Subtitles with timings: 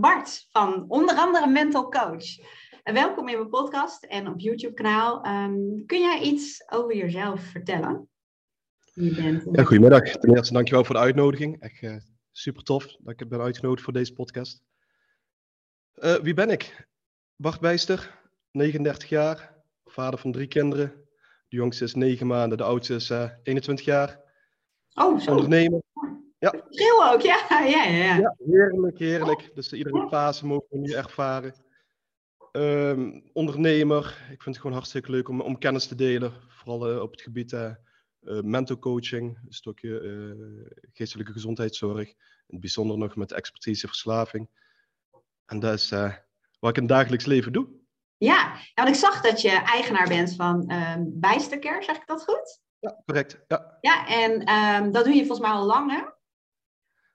[0.00, 2.24] Bart van onder andere Mental Coach.
[2.82, 5.22] welkom in mijn podcast en op YouTube-kanaal.
[5.22, 8.08] Ehm, kun jij iets over jezelf vertellen?
[8.94, 10.02] Je bent ja, goedemiddag.
[10.02, 11.60] Ten eerste dankjewel voor de uitnodiging.
[11.60, 11.96] Echt uh,
[12.32, 14.62] super tof dat ik ben uitgenodigd voor deze podcast.
[15.94, 16.88] Uh, wie ben ik?
[17.36, 18.20] Bart Bijster,
[18.50, 19.54] 39 jaar,
[19.84, 20.92] vader van drie kinderen.
[21.48, 24.20] De jongste is 9 maanden, de oudste is uh, 21 jaar.
[24.94, 25.30] Oh, zo.
[25.30, 25.82] Ondernemer.
[26.38, 26.54] Ja.
[26.68, 27.46] Schil ook, ja.
[27.48, 28.36] Ja, ja, ja.
[28.46, 29.50] heerlijk, heerlijk.
[29.54, 31.54] Dus iedere fase mogen we nu ervaren.
[32.52, 34.04] Um, ondernemer.
[34.30, 36.32] Ik vind het gewoon hartstikke leuk om, om kennis te delen.
[36.48, 37.70] Vooral uh, op het gebied uh,
[38.22, 40.00] uh, mental coaching, een stukje
[40.92, 42.08] geestelijke gezondheidszorg.
[42.08, 42.14] In
[42.46, 44.48] het bijzonder nog met expertise verslaving.
[45.46, 45.90] En dat is
[46.58, 47.68] wat ik in het dagelijks leven doe.
[48.16, 52.24] Ja, nou, want ik zag dat je eigenaar bent van um, Bijsterker, zeg ik dat
[52.24, 52.60] goed?
[52.78, 53.44] Ja, correct.
[53.48, 56.16] Ja, ja en um, dat doe je volgens mij al lang, hè?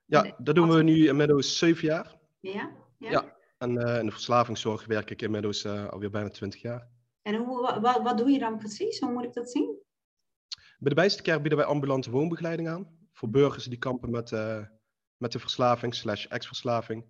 [0.05, 2.15] Ja, dat doen we nu inmiddels zeven jaar.
[2.39, 2.71] Ja?
[2.97, 3.09] Ja.
[3.09, 3.35] ja.
[3.57, 6.87] En uh, in de verslavingszorg werk ik inmiddels uh, alweer bijna twintig jaar.
[7.21, 8.99] En hoe, wat, wat doe je dan precies?
[8.99, 9.77] Hoe moet ik dat zien?
[10.77, 12.97] Bij de Bijsterkerk bieden wij ambulante woonbegeleiding aan.
[13.11, 14.65] Voor burgers die kampen met, uh,
[15.17, 17.05] met de verslaving slash ex-verslaving.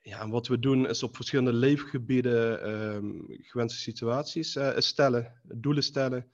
[0.00, 6.30] Ja, en wat we doen is op verschillende leefgebieden um, gewenste situaties stellen, doelen stellen.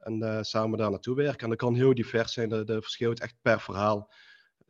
[0.00, 1.42] En samen daar naartoe werken.
[1.42, 4.12] En dat kan heel divers zijn, dat, dat verschilt echt per verhaal.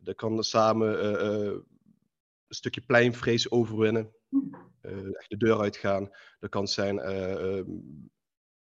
[0.05, 1.51] Dat kan samen uh, uh,
[2.47, 4.11] een stukje pleinvrees overwinnen.
[4.81, 6.09] Uh, echt de deur uitgaan.
[6.39, 7.69] Dat kan zijn ehm,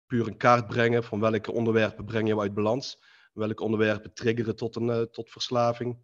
[0.06, 3.02] puur een kaart brengen van welke onderwerpen breng je uit balans.
[3.32, 5.98] Welke onderwerpen triggeren tot, een, tot verslaving.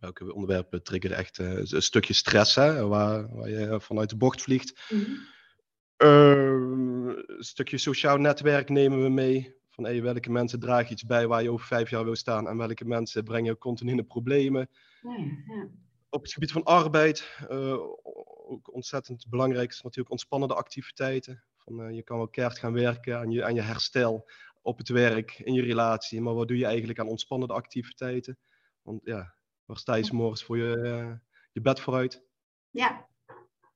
[0.00, 4.90] Welke onderwerpen triggeren echt een stukje stress, hè, waar, waar je vanuit de bocht vliegt.
[4.90, 5.30] Mm
[6.02, 11.42] een stukje sociaal netwerk nemen we mee van hey, welke mensen dragen iets bij waar
[11.42, 14.68] je over vijf jaar wil staan en welke mensen brengen continu in de problemen.
[15.02, 15.68] Ja, ja.
[16.10, 17.80] Op het gebied van arbeid, uh,
[18.50, 21.44] ook ontzettend belangrijk is natuurlijk ontspannende activiteiten.
[21.56, 24.30] Van, uh, je kan wel keihard gaan werken aan je, aan je herstel
[24.62, 28.38] op het werk, in je relatie, maar wat doe je eigenlijk aan ontspannende activiteiten?
[28.82, 29.34] Want ja,
[29.64, 31.12] waar sta je morgens voor je, uh,
[31.52, 32.22] je bed vooruit?
[32.70, 33.08] Ja.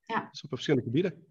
[0.03, 0.29] ja.
[0.31, 1.27] Dus op verschillende gebieden.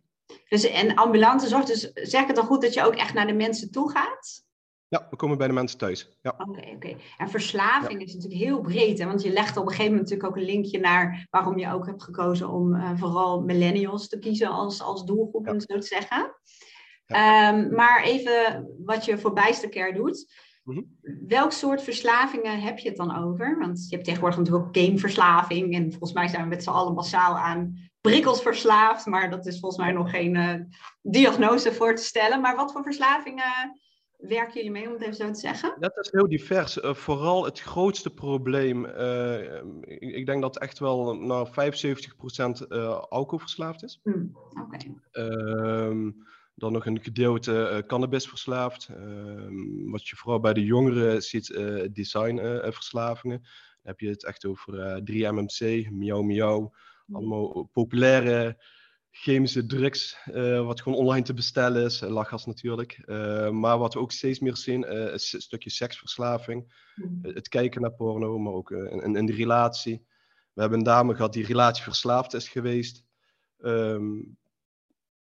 [0.50, 3.34] Dus en ambulante zorg, dus zeg het dan goed dat je ook echt naar de
[3.34, 4.46] mensen toe gaat?
[4.88, 6.18] Ja, we komen bij de mensen thuis.
[6.22, 6.36] Ja.
[6.38, 6.96] Oké, oké.
[7.18, 9.06] En verslaving is natuurlijk heel breed, hè?
[9.06, 11.86] want je legt op een gegeven moment natuurlijk ook een linkje naar waarom je ook
[11.86, 16.36] hebt gekozen om uh, vooral millennials te kiezen als, als doelgroep, om zo te zeggen.
[17.08, 20.34] Um, maar even wat je voor bijstercare doet.
[20.64, 20.98] Mm -hmm.
[21.28, 23.58] Welk soort verslavingen heb je het dan over?
[23.60, 25.76] Want je hebt tegenwoordig natuurlijk ook gameverslaving.
[25.76, 29.06] En volgens mij zijn we met z'n allen massaal aan prikkels verslaafd.
[29.06, 30.54] Maar dat is volgens mij nog geen uh,
[31.02, 32.42] diagnose voor te stellen.
[32.42, 33.80] Maar wat voor verslavingen
[34.28, 35.76] werken jullie mee, om het even zo te zeggen?
[35.80, 36.78] Dat is heel divers.
[36.78, 41.52] Uh, vooral het grootste probleem, uh, ik, ik, denk dat echt wel nou, 75%
[42.70, 44.00] uh, alcoholverslaafd is.
[44.04, 44.62] Mm, Oké.
[44.62, 44.96] Okay.
[45.12, 46.12] Ehm,
[46.56, 48.88] dan nog een gedeelte uh, cannabis verslaafd.
[48.88, 51.48] Ehm, wat je vooral bij de jongeren ziet,
[51.92, 53.40] designverslavingen.
[53.40, 56.74] Dan heb je het echt over 3-MMC, miauw miauw.
[57.06, 57.16] Mm.
[57.16, 58.58] Allemaal populaire
[59.18, 63.04] chemische drugs, uh, wat gewoon online te bestellen is, uh, lachgas natuurlijk.
[63.06, 64.84] Uh, maar wat we ook steeds meer zien,
[65.14, 66.84] is een stukje seksverslaving.
[66.96, 67.20] Mm.
[67.22, 70.06] het kijken naar porno, maar ook in, in, de relatie.
[70.54, 73.06] We hebben een dame gehad die relatieverslaafd is geweest.
[73.60, 74.38] Um,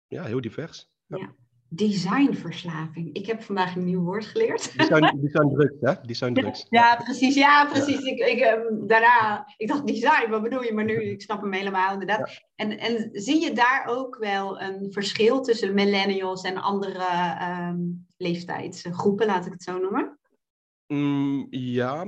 [0.08, 0.90] ja, heel divers.
[1.06, 1.18] Ja.
[1.18, 1.36] ja
[1.70, 3.14] designverslaving.
[3.14, 4.78] Ik heb vandaag een nieuw woord geleerd.
[4.78, 5.94] Design, design drugs, hè?
[6.06, 6.66] Design drugs.
[6.70, 7.36] Ja, precies.
[7.36, 8.04] Ja, precies.
[8.04, 10.74] Ik, ik, ehm, daarna, ik dacht design, wat bedoel je?
[10.74, 12.42] Maar nu, ik snap hem helemaal inderdaad.
[12.56, 17.38] En, en zie je daar ook wel een verschil tussen millennials en andere
[17.70, 20.20] um, leeftijdsgroepen, laat ik het zo noemen?
[20.88, 22.06] Mm, ja,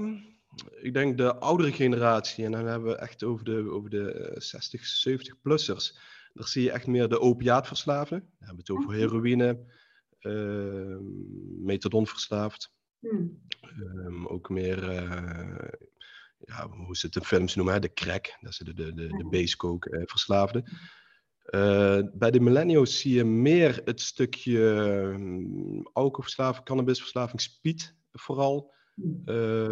[0.81, 5.07] ik denk de oudere generatie, en dan hebben we echt over de, over de 60,
[5.09, 5.97] 70-plussers
[6.39, 8.19] daar zie je echt meer de opiaatverslaven.
[8.19, 9.59] We hebben het over heroïne,
[10.21, 10.97] uh,
[11.59, 12.73] methadon verslaafd.
[12.99, 13.41] Hmm.
[13.79, 15.69] Um, ook meer, uh,
[16.37, 17.79] ja, hoe ze het in films noemen, hè?
[17.79, 18.37] de crack.
[18.39, 20.63] Dat is de, de, de, de basecoke uh, verslaafden.
[21.49, 28.73] Uh, bij de millennials zie je meer het stukje um, alcoholverslaving, cannabisverslaving, speed vooral.
[29.25, 29.69] Uh,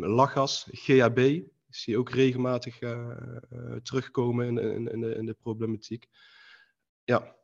[0.00, 1.42] lachgas, GHB,
[1.76, 3.16] zie je ook regelmatig uh,
[3.82, 6.06] terugkomen in, in, in, de, in, de, problematiek.
[7.04, 7.36] Ja,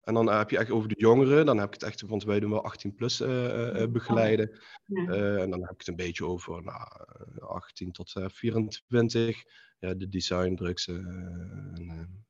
[0.00, 2.40] en dan heb je echt over de jongeren, dan heb ik het echt, want wij
[2.40, 4.60] doen wel 18 plus uh, begeleiden.
[5.06, 6.88] en dan heb ik het een beetje over nou,
[7.40, 9.44] 18 tot 24,
[9.78, 12.24] ja, de design drugs en,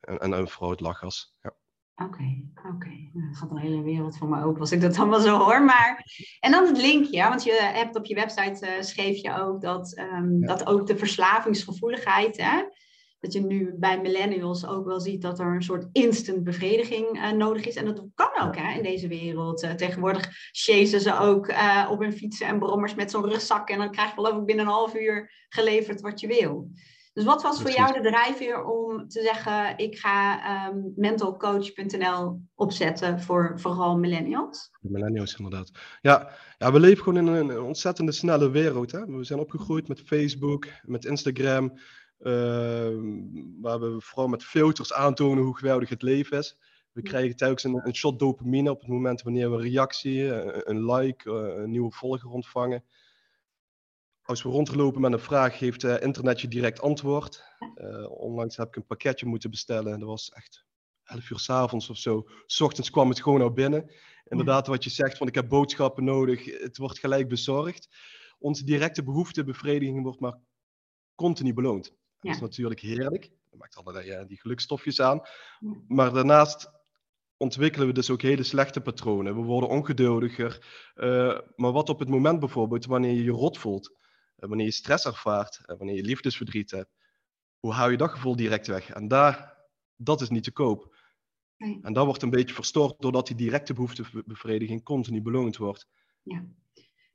[0.00, 1.36] en, en, vooral het lachgas.
[1.42, 1.60] Ja.
[1.96, 2.42] Oké,
[2.74, 2.88] oké.
[3.12, 5.62] Nou, dat gaat een hele wereld voor me open als ik dat allemaal zo hoor.
[5.62, 6.04] Maar...
[6.40, 9.98] En dan het linkje, want je hebt op je website uh, schreef je ook dat,
[9.98, 12.62] um, dat ook de verslavingsgevoeligheid, hè,
[13.20, 17.30] dat je nu bij millennials ook wel ziet dat er een soort instant bevrediging uh,
[17.30, 17.76] nodig is.
[17.76, 19.62] En dat kan ook hè, in deze wereld.
[19.62, 21.54] Uh, tegenwoordig chasen ze ook
[21.90, 23.68] op hun fietsen en brommers met zo'n rugzak.
[23.68, 26.70] En dan krijg je geloof ik binnen een half uur geleverd wat je wil.
[27.12, 33.20] Dus wat was voor jou de drijfveer om te zeggen, ik ga um, mentalcoach.nl opzetten
[33.20, 34.70] voor vooral millennials?
[34.80, 35.70] De millennials inderdaad.
[36.00, 38.92] Ja, ja, we leven gewoon in een ontzettende snelle wereld.
[38.92, 39.06] Hè?
[39.06, 41.72] We zijn opgegroeid met Facebook, met Instagram,
[42.20, 42.32] uh,
[43.60, 46.58] waar we vooral met filters aantonen hoe geweldig het leven is.
[46.92, 50.24] We krijgen telkens een, een shot dopamine op het moment wanneer we een reactie,
[50.68, 52.84] een like, een nieuwe volger ontvangen
[54.22, 57.44] als we rondlopen met een vraag, geeft uh, internet je direct antwoord.
[57.74, 59.98] Uh, onlangs heb ik een pakketje moeten bestellen.
[59.98, 60.64] Dat was echt
[61.04, 62.28] 11 uur s avonds of zo.
[62.46, 63.90] S ochtends kwam het gewoon al binnen.
[64.24, 66.60] Inderdaad, wat je zegt, van ik heb boodschappen nodig.
[66.60, 67.88] Het wordt gelijk bezorgd.
[68.38, 70.38] Onze directe behoeftebevrediging wordt maar
[71.14, 71.94] continu beloond.
[72.20, 73.30] Dat is natuurlijk heerlijk.
[73.50, 75.20] Dat maakt allerlei die gelukstofjes aan.
[75.88, 76.70] Maar daarnaast
[77.36, 79.34] ontwikkelen we dus ook hele slechte patronen.
[79.34, 80.66] We worden ongeduldiger.
[81.56, 84.01] maar wat op het moment bijvoorbeeld, wanneer je je rot voelt, eh,
[84.48, 86.90] wanneer je stress ervaart, eh, wanneer je liefdesverdriet hebt,
[87.58, 88.90] hoe hou je dat gevoel direct weg?
[88.90, 89.56] En daar,
[89.96, 90.94] dat is niet te koop.
[91.56, 91.78] Nee.
[91.82, 95.88] En dat wordt een beetje verstoord doordat die directe behoeftebevrediging continu beloond wordt.
[96.22, 96.44] Ja.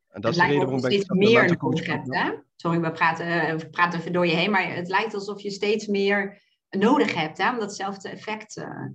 [0.07, 1.41] En dat is de reden waarom ik steeds meer
[1.88, 2.31] hebt, hè?
[2.56, 5.51] Sorry, we praten, eh, we praten even door je heen, maar het lijkt alsof je
[5.51, 8.85] steeds meer nodig hebt hè, om datzelfde effect uh,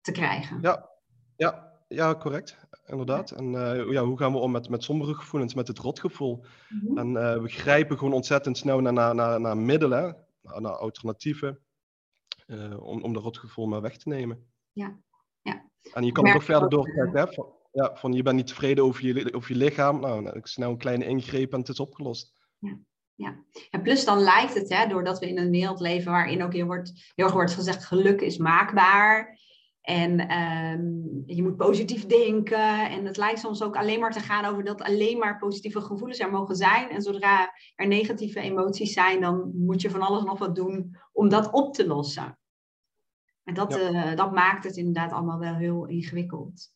[0.00, 0.58] te krijgen.
[0.60, 0.90] Ja,
[1.36, 2.56] ja, ja, correct.
[2.86, 3.30] Inderdaad.
[3.30, 6.44] En uh, ja, hoe gaan we om met, met sombere gevoelens, met het rotgevoel?
[6.68, 10.72] Mm En uh, we grijpen gewoon ontzettend snel naar, naar, naar, naar middelen, naar, naar
[10.72, 11.58] alternatieven,
[12.46, 14.46] uh, om, om dat rotgevoel maar weg te nemen.
[14.72, 14.98] Ja.
[15.42, 15.70] ja.
[15.92, 17.32] En je kan toch verder doorkijken, hè?
[17.32, 20.70] Van, ja, van je bent niet tevreden over je, over je lichaam, nou, nou snel
[20.70, 22.32] een kleine ingreep en het is opgelost.
[22.58, 22.78] Ja.
[23.14, 23.44] Ja.
[23.70, 26.66] En plus dan lijkt het, hè, doordat we in een wereld leven waarin ook heel,
[26.66, 29.38] wordt, heel erg wordt gezegd, geluk is maakbaar.
[29.88, 32.90] En um, je moet positief denken.
[32.90, 36.18] En het lijkt soms ook alleen maar te gaan over dat alleen maar positieve gevoelens
[36.18, 36.90] er mogen zijn.
[36.90, 41.28] En zodra er negatieve emoties zijn, dan moet je van alles nog wat doen om
[41.28, 42.38] dat op te lossen.
[43.44, 44.10] En dat, ja.
[44.10, 46.70] uh, dat maakt het inderdaad allemaal wel heel ingewikkeld.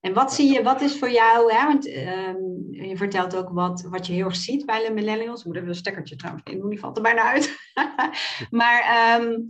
[0.00, 3.82] En wat zie je, wat is voor jou, hè, want um, je vertelt ook wat,
[3.82, 5.40] wat je heel erg ziet bij de millennials.
[5.40, 7.56] Ik moet even een stekkertje trouwens in doen, die valt er bijna uit.
[8.60, 9.48] maar um,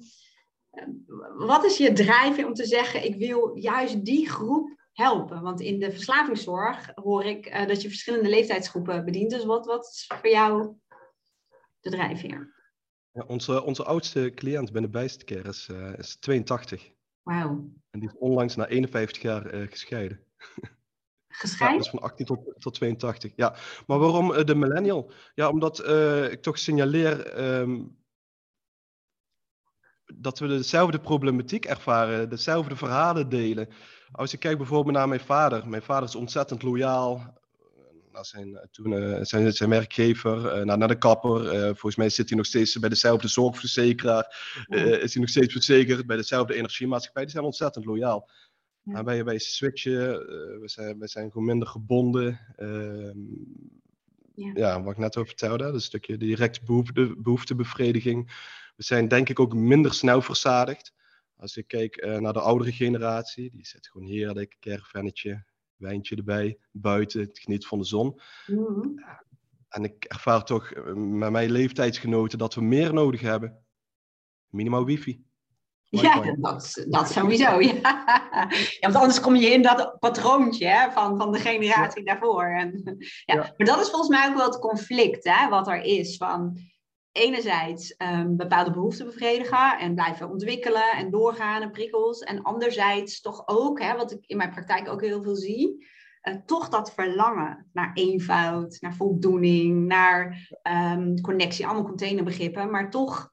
[1.37, 5.43] wat is je drijfveer om te zeggen, ik wil juist die groep helpen?
[5.43, 9.31] Want in de verslavingszorg hoor ik uh, dat je verschillende leeftijdsgroepen bedient.
[9.31, 10.75] Dus wat, wat is voor jou
[11.81, 12.55] de drijfveer?
[13.11, 16.93] Ja, onze, onze oudste cliënt binnen Bijstcare is, uh, is 82.
[17.23, 17.71] Wauw.
[17.91, 20.21] En die is onlangs na 51 jaar uh, gescheiden.
[21.29, 21.77] Gescheiden?
[21.77, 23.33] Ja, dus van 18 tot, tot 82.
[23.37, 23.57] Ja,
[23.87, 25.11] maar waarom de millennial?
[25.35, 25.89] Ja, omdat
[26.31, 27.97] ik toch signaleer um,
[30.15, 33.69] dat we dezelfde problematiek ervaren, dezelfde verhalen delen.
[34.13, 35.69] Als je kijkt bijvoorbeeld naar mijn vader.
[35.69, 37.35] Mijn vader is ontzettend loyaal
[38.13, 41.55] naar zijn, toen, uh, zijn, zijn werkgever, naar, naar de kapper.
[41.55, 44.37] Uh, volgens mij zit hij nog steeds bij dezelfde zorgverzekeraar.
[44.69, 47.23] is hij nog steeds verzekerd bij dezelfde energiemaatschappij.
[47.23, 48.29] Die zijn ontzettend loyaal.
[48.83, 49.05] Ja.
[49.05, 50.19] Wij, wij switchen,
[50.61, 52.41] we, zijn, wij zijn gewoon minder gebonden.
[52.57, 53.19] Ehm,
[54.35, 54.51] ja.
[54.55, 54.83] ja.
[54.83, 58.31] wat ik net over vertelde, dat een stukje directe behoefte, behoeftebevrediging.
[58.77, 60.95] We zijn denk ik ook minder snel verzadigd.
[61.37, 65.45] Als ik kijk uh, naar de oudere generatie, die zit gewoon heerlijk, caravannetje,
[65.77, 68.21] wijntje erbij, buiten, het geniet van de zon.
[68.47, 69.05] Mm-hmm.
[69.69, 73.65] En ik ervaar toch uh, met mijn leeftijdsgenoten dat we meer nodig hebben.
[74.49, 75.25] Minimaal wifi.
[75.89, 77.61] Ja, dat, dat sowieso.
[77.61, 77.79] Ja.
[78.81, 78.91] ja.
[78.91, 82.13] want anders kom je in dat patroontje hè, van, van de generatie ja.
[82.13, 82.45] daarvoor.
[82.45, 82.83] En,
[83.25, 83.35] ja.
[83.35, 83.55] ja.
[83.57, 86.17] Maar dat is volgens mij ook wel het conflict hè, wat er is.
[86.17, 86.59] Van,
[87.17, 92.21] enerzijds um, bepaalde behoeften bevredigen en blijven ontwikkelen en doorgaan en prikkels.
[92.21, 95.87] En anderzijds toch ook, hè, wat ik in mijn praktijk ook heel veel zie,
[96.23, 100.49] uh, toch dat verlangen naar eenvoud, naar voldoening, naar
[100.95, 103.33] um, connectie, allemaal containerbegrippen, maar toch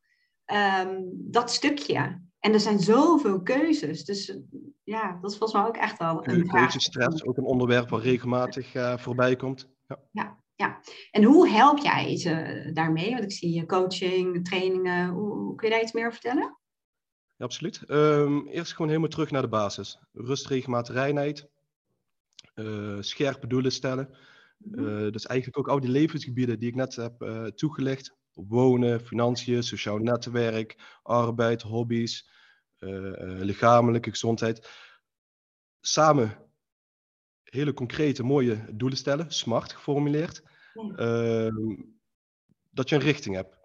[0.86, 2.22] um, dat stukje.
[2.40, 4.06] En er zijn zoveel keuzes.
[4.06, 4.38] Dus
[4.84, 8.76] ja, dat is volgens mij ook echt wel een Keuzestress, ook een onderwerp waar regelmatig
[8.76, 9.70] uh, voorbij komt.
[9.88, 10.00] Ja.
[10.12, 10.43] ja.
[10.56, 10.80] Ja,
[11.12, 13.12] en hoe help jij ze daarmee?
[13.12, 15.10] Want ik zie je coaching, trainingen.
[15.10, 16.58] Hoe, kun je daar iets meer over vertellen?
[17.36, 17.84] Ja, absoluut.
[17.88, 20.00] Um, eerst gewoon helemaal terug naar de basis.
[20.12, 21.50] Rust, regelmatig reinheid.
[22.56, 24.10] Uh, scherpe doelen stellen.
[24.72, 28.16] Uh, dus eigenlijk ook al die levensgebieden die ik net heb uh, toegelicht.
[28.34, 32.30] Wonen, financiën, sociaal netwerk, arbeid, hobby's,
[33.40, 34.70] lichamelijke gezondheid.
[35.82, 36.38] Samen
[37.54, 40.44] hele concrete, mooie doelen stellen, smart geformuleerd.
[40.76, 41.48] Uh,
[42.72, 43.58] dat je een richting hebt.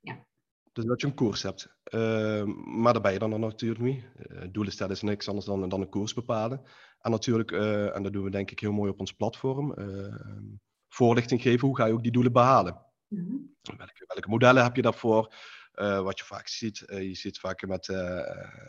[0.00, 0.26] Ja.
[0.72, 1.76] Dus dat je een koers hebt.
[1.84, 4.04] Ehm, maar daar ben je dan, dan natuurlijk niet.
[4.16, 6.62] Uh, doelen stellen is niks anders dan, dan een koers bepalen.
[7.00, 10.42] En natuurlijk, uh, en dat doen we denk ik heel mooi op ons platform, ehm,
[10.88, 12.86] voorlichting geven hoe ga je ook die doelen behalen.
[13.08, 15.34] Mm welke, welke, modellen heb je daarvoor?
[15.74, 17.88] Uh, wat je vaak ziet, je ziet vaak met,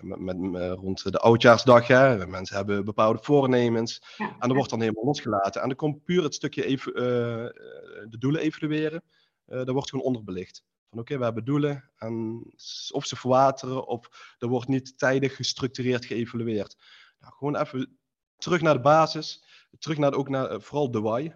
[0.02, 4.02] met, met rond de oudjaarsdag, hè, mensen hebben bepaalde voornemens.
[4.18, 4.26] Ja.
[4.26, 5.62] En dat wordt dan helemaal losgelaten.
[5.62, 6.94] En dan komt puur het stukje even,
[8.10, 9.04] de doelen evalueren.
[9.46, 10.64] dat wordt gewoon onderbelicht.
[10.90, 12.44] Van oké, we hebben doelen en
[12.92, 16.78] of ze verwateren of er wordt niet tijdig gestructureerd geëvalueerd.
[17.20, 17.98] Nou, gewoon even
[18.38, 19.44] terug naar de basis,
[19.80, 21.32] terug naar ook naar vooral de why.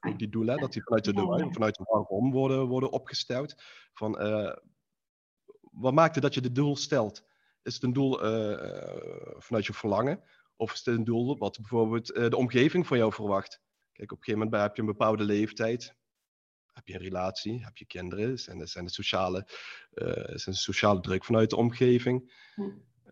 [0.00, 3.54] Ook die doelen, dat die vanuit de why, vanuit de waarom worden, worden opgesteld.
[3.92, 4.52] Van, uh,
[5.76, 7.24] wat maakt het dat je de doel stelt?
[7.62, 10.22] Is het een doel uh, vanuit je verlangen?
[10.56, 13.60] Of is het een doel wat bijvoorbeeld uh, de omgeving van jou verwacht?
[13.92, 15.94] Kijk, op een gegeven moment heb je een bepaalde leeftijd
[16.72, 19.48] heb je een relatie, heb je kinderen, zijn de, zijn sociale,
[20.34, 22.32] zijn sociale druk vanuit de omgeving.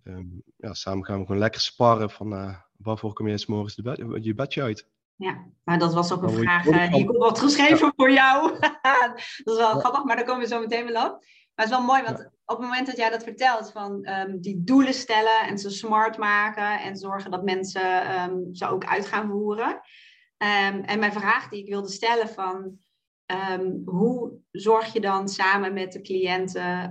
[0.05, 3.83] Um, ja, samen gaan we gewoon lekker sparren van waarvoor kom je eens morgens de
[3.83, 4.89] bed, je bedje uit.
[5.17, 8.59] Ja, maar dat was ook een vraag uh, die ik had geschreven voor jou.
[9.45, 11.25] dat is wel grappig, maar daar komen we zo meteen wel op.
[11.55, 14.41] Maar het is wel mooi, want op het moment dat jij dat vertelt, van um,
[14.41, 19.07] die doelen stellen en ze smart maken en zorgen dat mensen um, ze ook uit
[19.07, 19.69] gaan voeren.
[19.69, 22.79] Um, en mijn vraag die ik wilde stellen van,
[23.85, 26.91] hoe zorg je dan samen met de cliënten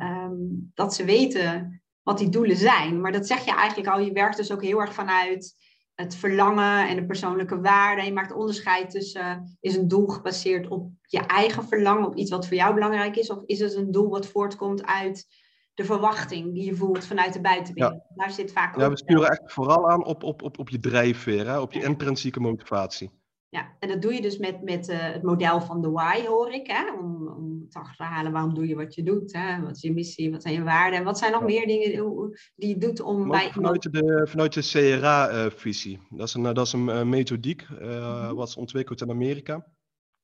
[0.74, 3.01] dat ze weten wat die doelen zijn?
[3.01, 5.55] Maar dat zeg je eigenlijk al, je werkt dus ook heel erg vanuit
[5.95, 8.01] het verlangen en de persoonlijke waarde.
[8.01, 12.47] Je maakt onderscheid tussen, is een doel gebaseerd op je eigen verlangen, op iets wat
[12.47, 15.27] voor jou belangrijk is, of is het een doel wat voortkomt uit
[15.73, 18.03] de verwachting die je voelt vanuit de buitenwereld?
[18.09, 18.15] Ja.
[18.15, 21.47] Daar zit vaak Ja, we sturen echt vooral aan op, op, op, op je drijfveer,
[21.47, 21.59] hè?
[21.59, 23.12] op je intrinsieke motivatie.
[23.50, 26.51] Ja, en dat doe je dus met, met uh, het model van de why, hoor
[26.51, 26.67] ik.
[26.67, 26.91] Hè?
[26.91, 29.34] Om, om te achterhalen waarom doe je wat je doet.
[29.34, 29.62] Hè?
[29.62, 31.00] Wat is je missie, wat zijn je waarden?
[31.00, 31.46] En wat zijn nog ja.
[31.46, 33.51] meer dingen die je doet om bij...
[33.51, 35.98] Vanuit de, vanuit de CRA-visie.
[35.98, 38.36] Uh, dat is een, dat is een uh, methodiek mm -hmm.
[38.36, 39.67] wat is ontwikkeld in Amerika.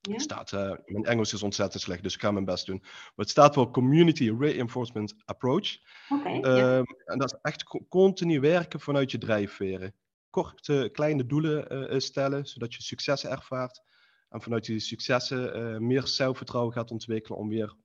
[0.02, 0.20] Ja.
[0.20, 0.52] Staat,
[0.86, 2.80] mijn Engels is ontzettend slecht, dus ik ga mijn best doen.
[2.82, 5.78] Maar het staat voor Community Reinforcement Approach.
[6.10, 6.42] Okay, ja.
[6.42, 9.94] Ehm, en dat is echt continu werken vanuit je drijfveren
[10.30, 13.82] korte, kleine doelen uh, stellen, zodat je successen ervaart.
[14.30, 17.76] En vanuit die successen uh, meer zelfvertrouwen gaat ontwikkelen om weer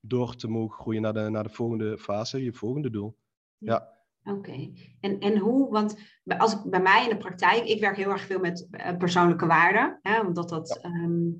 [0.00, 3.16] door te mogen groeien naar de, naar de volgende fase, je volgende doel.
[3.58, 3.96] Ja.
[4.24, 4.96] Oké, okay.
[5.00, 5.96] en, en hoe, want
[6.38, 8.68] als ik, bij mij in de praktijk, ik werk heel erg veel met
[8.98, 10.90] persoonlijke waarden, hè, omdat dat ja.
[10.90, 11.38] um,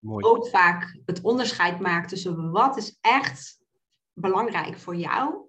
[0.00, 3.58] ook vaak het onderscheid maakt tussen wat is echt
[4.12, 5.44] belangrijk voor jou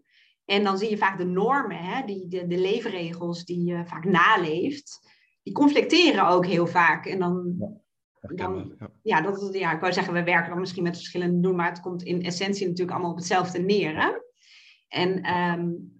[0.45, 4.03] en dan zie je vaak de normen, hè, die, de, de leefregels die je vaak
[4.05, 5.09] naleeft,
[5.43, 7.05] die conflicteren ook heel vaak.
[7.05, 7.67] En dan, ja,
[8.33, 8.89] dan ja.
[9.01, 11.79] ja, dat, ja, ik wou zeggen, we werken dan misschien met verschillende doen, maar het
[11.79, 14.01] komt in essentie natuurlijk allemaal op hetzelfde neer.
[14.01, 14.11] Hè?
[14.87, 15.93] En um,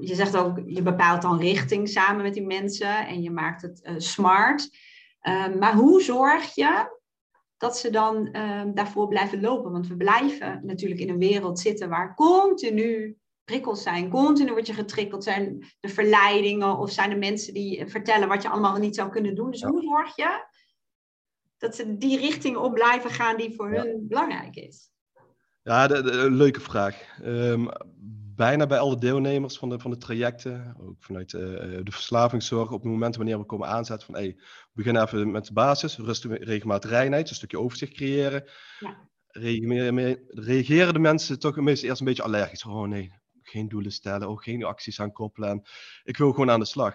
[0.00, 3.80] je zegt ook, je bepaalt dan richting samen met die mensen en je maakt het
[3.82, 4.70] uh, smart.
[5.22, 6.98] Um, maar hoe zorg je
[7.56, 9.72] dat ze dan um, daarvoor blijven lopen?
[9.72, 14.10] Want we blijven natuurlijk in een wereld zitten waar continu prikkels zijn.
[14.10, 15.24] Continu word je getriggerd.
[15.24, 19.34] Zijn de verleidingen of zijn de mensen die vertellen wat je allemaal niet zou kunnen
[19.34, 19.50] doen.
[19.50, 20.44] Dus hoe zorg je
[21.58, 24.90] dat ze die richting op blijven gaan die voor hun belangrijk is?
[25.62, 27.18] Ja, de, de, leuke vraag.
[27.24, 27.68] Um,
[28.36, 31.40] bijna bij alle deelnemers van de, van de trajecten, ook vanuit uh,
[31.82, 35.46] de verslavingszorg, op het moment wanneer we komen aanzetten van hey, we beginnen even met
[35.46, 38.44] de basis, rustig, regelmatig reinheid, een stukje overzicht creëren.
[38.80, 39.08] Ja.
[40.28, 42.64] Reageren de mensen toch meestal eerst een beetje allergisch.
[42.64, 45.48] Oh nee, geen doelen stellen, ook geen acties aan koppelen.
[45.48, 45.62] En
[46.02, 46.94] ik wil gewoon aan de slag.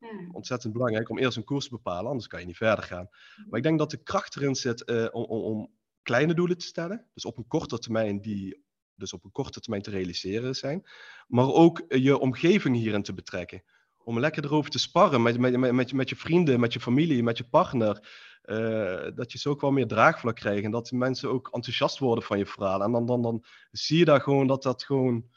[0.00, 0.28] Ja.
[0.32, 3.08] Ontzettend belangrijk om eerst een koers te bepalen, anders kan je niet verder gaan.
[3.48, 6.66] Maar ik denk dat de kracht erin zit uh, om, om, om, kleine doelen te
[6.66, 7.06] stellen.
[7.14, 8.64] Dus op een korte termijn die
[8.94, 10.86] dus op een korte termijn te realiseren zijn.
[11.26, 13.62] Maar ook je omgeving hierin te betrekken.
[14.04, 17.38] Om lekker erover te sparren met, met, met, met je vrienden, met je familie, met
[17.38, 18.08] je partner.
[18.44, 20.64] Uh, dat je zo ook wel meer draagvlak krijgt.
[20.64, 22.82] En dat mensen ook enthousiast worden van je verhaal.
[22.82, 25.30] En dan, dan, dan zie je daar gewoon dat dat gewoon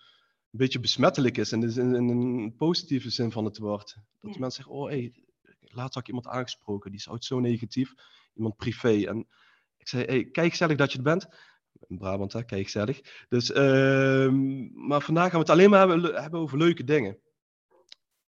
[0.53, 1.51] een beetje besmettelijk is.
[1.51, 3.97] En in, in, een positieve zin van het woord.
[4.19, 4.39] Dat ja.
[4.39, 5.13] mensen zeggen, oh hé, hey,
[5.59, 7.93] laatst had ik iemand aangesproken, die is uit zo negatief.
[8.33, 9.07] Iemand privé.
[9.07, 9.27] En
[9.77, 11.27] ik zei, hey, kijk gezellig dat je het bent.
[11.87, 13.25] In Brabant, hè, kijk gezellig.
[13.29, 14.31] Dus, uh,
[14.73, 17.17] maar vandaag gaan we het alleen maar hebben, hebben, over leuke dingen.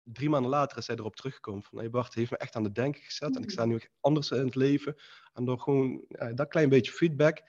[0.03, 2.75] Drie maanden later is hij erop teruggekomen van, hey Bart, heeft me echt aan het
[2.75, 3.35] denken gezet.
[3.35, 4.95] En ik sta nu anders in het leven.
[5.33, 7.41] En door gewoon ja, dat klein beetje feedback...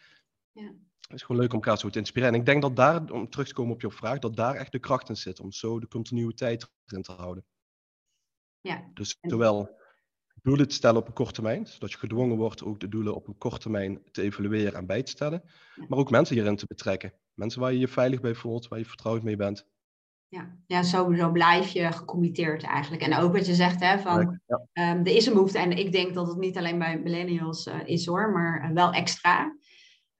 [0.52, 0.75] Ja
[1.06, 2.34] het is gewoon leuk om elkaar zo te inspireren.
[2.34, 4.73] En ik denk dat daar, om terug te komen op je vraag, dat daar echt
[4.73, 5.40] de kracht in zit.
[5.40, 7.44] Om zo de continuïteit erin te houden.
[8.61, 8.90] Ja.
[8.94, 9.82] Dus zowel
[10.42, 11.66] doelen te stellen op een korte termijn.
[11.66, 15.02] Zodat je gedwongen wordt ook de doelen op een korte termijn te evalueren en bij
[15.02, 15.42] te stellen.
[15.88, 17.12] Maar ook mensen hierin te betrekken.
[17.34, 19.66] Mensen waar je je veilig bij voelt, waar je vertrouwd mee bent.
[20.28, 23.02] Ja, ja sowieso blijf je gecommitteerd eigenlijk.
[23.02, 24.40] En ook wat je zegt, hè, van
[24.73, 25.58] ehm, er is een behoefte.
[25.58, 28.92] En ik denk dat het niet alleen bij millennials uh, is hoor, maar uh, wel
[28.92, 29.56] extra.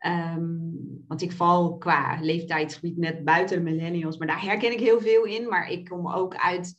[0.06, 5.00] Um, want ik val qua leeftijdsgebied net buiten de millennials, maar daar herken ik heel
[5.00, 5.49] veel in.
[5.49, 6.76] Maar ik kom ook uit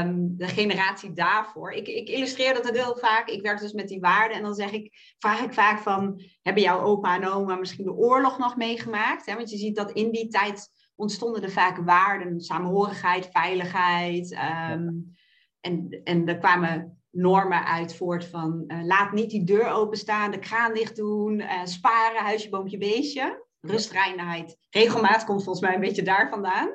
[0.00, 1.72] um, de generatie daarvoor.
[1.72, 3.28] Ik, ik illustreer dat heel vaak.
[3.28, 6.62] Ik werk dus met die waarden en dan zeg ik, vraag ik vaak van, hebben
[6.62, 9.34] jouw opa en oma misschien de oorlog nog meegemaakt?
[9.34, 14.38] Want je ziet dat in die tijd ontstonden er vaak waarden, samenhorigheid, veiligheid.
[14.70, 15.14] Um,
[15.60, 20.38] en, en er kwamen normen uit voort van uh, laat niet die deur openstaan, de
[20.38, 23.48] kraan dicht doen, uh, sparen, huisje, boompje, beestje.
[23.60, 26.68] Rustreinheid, regelmaat komt volgens mij een beetje daar vandaan.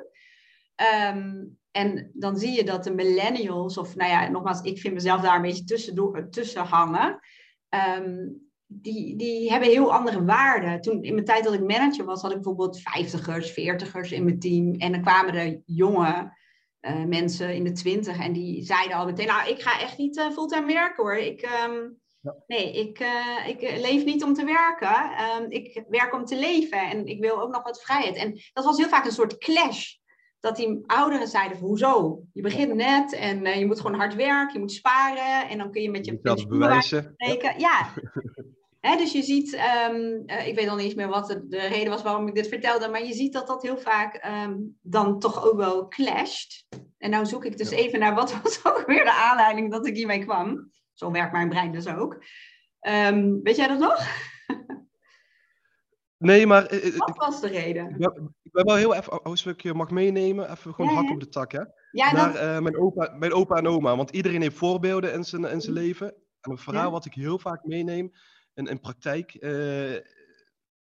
[1.14, 5.20] Um, en dan zie je dat de millennials, of nou ja, nogmaals, ik vind mezelf
[5.20, 7.20] daar een beetje tussen, tussen hangen.
[7.98, 10.80] Um, die, die hebben heel andere waarden.
[10.80, 14.38] Toen in mijn tijd dat ik manager was, had ik bijvoorbeeld vijftigers, veertigers in mijn
[14.38, 14.74] team.
[14.74, 16.32] En dan kwamen er jonge
[16.86, 20.16] uh, mensen in de twintig en die zeiden al meteen, nou, ik ga echt niet
[20.16, 21.16] uh, fulltime werken hoor.
[21.16, 22.34] Ik, um, ja.
[22.46, 25.10] Nee, ik, uh, ik leef niet om te werken.
[25.42, 28.16] Um, ik werk om te leven en ik wil ook nog wat vrijheid.
[28.16, 29.94] En dat was heel vaak een soort clash
[30.40, 32.22] dat die ouderen zeiden van hoezo?
[32.32, 35.82] Je begint net en je moet gewoon hard werken, je moet sparen en dan kun
[35.82, 37.14] je met je dat bewijzen.
[37.16, 37.58] Spreken.
[37.58, 37.88] Ja.
[38.86, 39.54] He, dus je ziet,
[39.88, 42.34] um, uh, ik weet al niet eens meer wat de, de, reden was waarom ik
[42.34, 46.66] dit vertelde, maar je ziet dat dat heel vaak um, dan toch ook wel clasht.
[46.98, 47.76] En nou zoek ik dus ja.
[47.76, 50.70] even naar wat was ook weer de aanleiding dat ik hiermee kwam.
[50.92, 52.24] Zo werkt mijn brein dus ook.
[52.80, 54.00] Um, weet jij dat nog?
[56.18, 56.72] Nee, maar...
[56.72, 57.90] Uh, Wat was de reden?
[57.90, 60.96] Ik ben, ik ben wel heel even, als ik je mag meenemen, even gewoon ja,
[60.96, 61.62] hak op de tak, hè?
[61.90, 62.42] Ja, Naar dat...
[62.42, 65.74] uh, mijn, opa, mijn opa en oma, want iedereen heeft voorbeelden in zijn, in zijn
[65.74, 66.14] leven.
[66.40, 66.90] En een verhaal ja.
[66.90, 68.12] wat ik heel vaak meeneem
[68.56, 69.94] in, in praktijk, uh,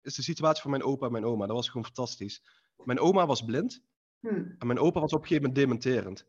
[0.01, 1.45] is de situatie van mijn opa en mijn oma.
[1.45, 2.43] Dat was gewoon fantastisch.
[2.83, 3.83] Mijn oma was blind
[4.19, 4.55] hmm.
[4.57, 6.25] en mijn opa was op een gegeven moment dementerend.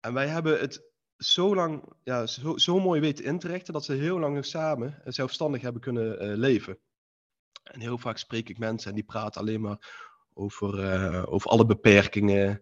[0.00, 3.84] En wij hebben het zo lang, ja, zo, zo mooi weten in te richten, dat
[3.84, 6.78] ze heel lang samen zelfstandig hebben kunnen uh, leven.
[7.62, 11.66] En heel vaak spreek ik mensen en die praten alleen maar over, uh, over alle
[11.66, 12.60] beperkingen.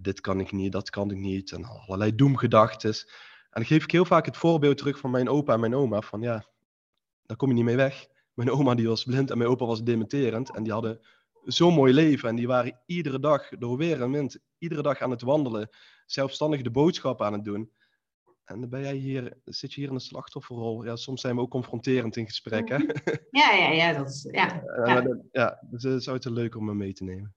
[0.00, 1.52] Dit kan ik niet, dat kan ik niet.
[1.52, 2.90] En allerlei doemgedachten.
[2.90, 6.00] En dan geef ik heel vaak het voorbeeld terug van mijn opa en mijn oma.
[6.00, 6.44] Van ja,
[7.30, 8.06] daar kom je niet mee weg.
[8.34, 10.54] Mijn oma die was blind en mijn opa was dementerend.
[10.54, 11.00] En die hadden
[11.44, 12.28] zo'n mooi leven.
[12.28, 15.68] En die waren iedere dag door weer en wind, iedere dag aan het wandelen.
[16.06, 17.72] Zelfstandig de boodschap aan het doen.
[18.44, 20.84] En dan ben jij hier, zit je hier in de slachtofferrol.
[20.84, 22.78] Ja, soms zijn we ook confronterend in gesprek, hè?
[22.78, 22.90] Mhm.
[23.40, 23.92] Ja, ja, ja.
[23.92, 25.20] Dat is, ja, ja.
[25.32, 27.34] ja dus het is altijd leuk om me mee te nemen.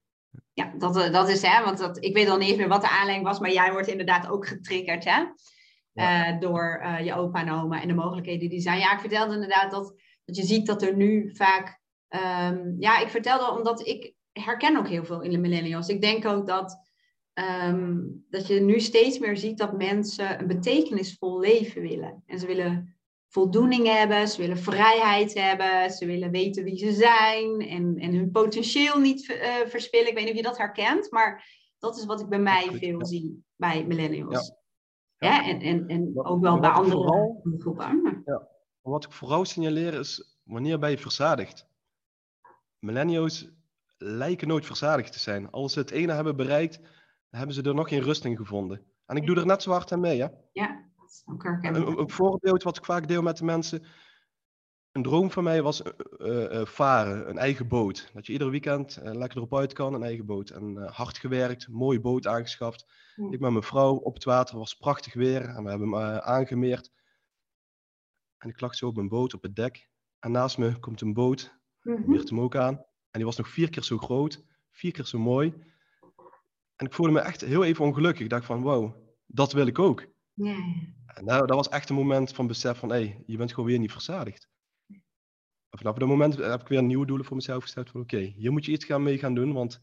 [0.53, 2.89] Ja, dat, dat is hè, want dat, ik weet al niet eens meer wat de
[2.89, 5.23] aanleiding was, maar jij wordt inderdaad ook getriggerd, hè?
[5.93, 6.33] Ja.
[6.33, 8.79] Uh, door uh, je opa en oma en de mogelijkheden die zijn.
[8.79, 11.81] Ja, ik vertelde inderdaad dat, dat je ziet dat er nu vaak...
[12.49, 15.87] Um, ja, ik vertelde omdat ik herken ook heel veel in de millennials.
[15.87, 16.91] Ik denk ook dat
[17.69, 22.23] Um, dat je nu steeds meer ziet dat mensen een betekenisvol leven willen.
[22.25, 22.95] En ze willen
[23.29, 28.31] voldoening hebben, ze willen vrijheid hebben, ze willen weten wie ze zijn en, en hun
[28.31, 30.07] potentieel niet uh, verspillen.
[30.07, 31.45] Ik weet niet of je dat herkent, maar
[31.79, 34.47] dat is wat ik bij mij veel zie bij millennials.
[34.47, 34.62] Ja.
[35.23, 38.21] Ja en, en, en ook wel bij andere vooral, groepen.
[38.25, 38.47] Ja.
[38.81, 41.67] Wat ik vooral signaleer is, wanneer ben je verzadigd?
[42.79, 43.49] Millennials
[43.97, 45.51] lijken nooit verzadigd te zijn.
[45.51, 46.79] Als ze het ene hebben bereikt,
[47.29, 48.85] hebben ze er nog geen rust in gevonden.
[49.05, 50.27] En ik doe er net zo hard aan mee, hè?
[50.51, 53.85] Ja, dat is een, een voorbeeld wat ik vaak deel met de mensen.
[54.93, 58.09] Een droom van mij was uh, uh, varen, een eigen boot.
[58.13, 60.49] Dat je ieder weekend lekker erop uit kan, een eigen boot.
[60.49, 62.85] En hard gewerkt, mooie boot aangeschaft.
[63.15, 63.31] Ja.
[63.31, 65.41] Ik met mijn vrouw op het water, was prachtig weer.
[65.41, 66.91] En we hebben hem aangemeerd.
[68.37, 69.89] En ik lag zo op mijn boot, op het dek.
[70.19, 72.21] En naast me komt een boot, mm -hmm.
[72.25, 72.75] hem ook aan.
[72.75, 75.53] En die was nog vier keer zo groot, vier keer zo mooi.
[76.75, 78.23] En ik voelde me echt heel even ongelukkig.
[78.23, 80.05] Ik dacht van, wow, dat wil ik ook.
[81.05, 83.69] En nou, dat was echt een moment van besef van, hé, hey, je bent gewoon
[83.69, 84.51] weer niet verzadigd.
[85.77, 88.51] Vanaf dat moment heb ik weer nieuwe doelen voor mezelf gesteld van, oké, okay, hier
[88.51, 89.81] moet je iets gaan mee gaan doen, want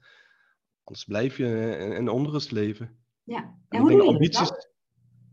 [0.85, 2.99] anders blijf je in, in onrust leven.
[3.23, 4.49] Ja, en, hoe doe je ambities...
[4.49, 4.69] dat?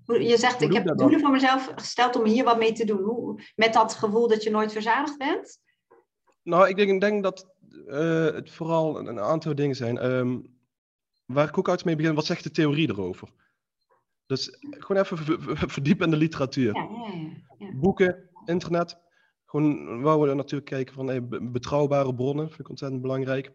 [0.05, 3.03] Je zegt, ik heb doelen voor mezelf gesteld om hier wat mee te doen.
[3.03, 5.59] Hoe, met dat gevoel dat je nooit verzadigd bent?
[6.43, 7.55] Nou, ik denk, ik denk dat
[7.87, 10.05] uh, het vooral een aantal dingen zijn.
[10.05, 10.57] Um,
[11.25, 13.29] waar ik ook uit mee begin, wat zegt de theorie erover?
[14.25, 15.17] Dus gewoon even
[15.69, 16.75] verdiepen in de literatuur.
[16.75, 17.71] Ja, ja, ja.
[17.73, 19.05] Boeken, internet.
[19.47, 23.51] Gewoon wouden we natuurlijk kijken van hey, betrouwbare bronnen, vind ik ontzettend belangrijk.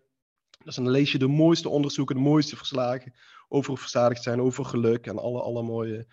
[0.65, 3.15] Dus dan lees je de mooiste onderzoeken, de mooiste verslagen
[3.49, 6.07] over verzadigd zijn, over geluk en alle, alle mooie,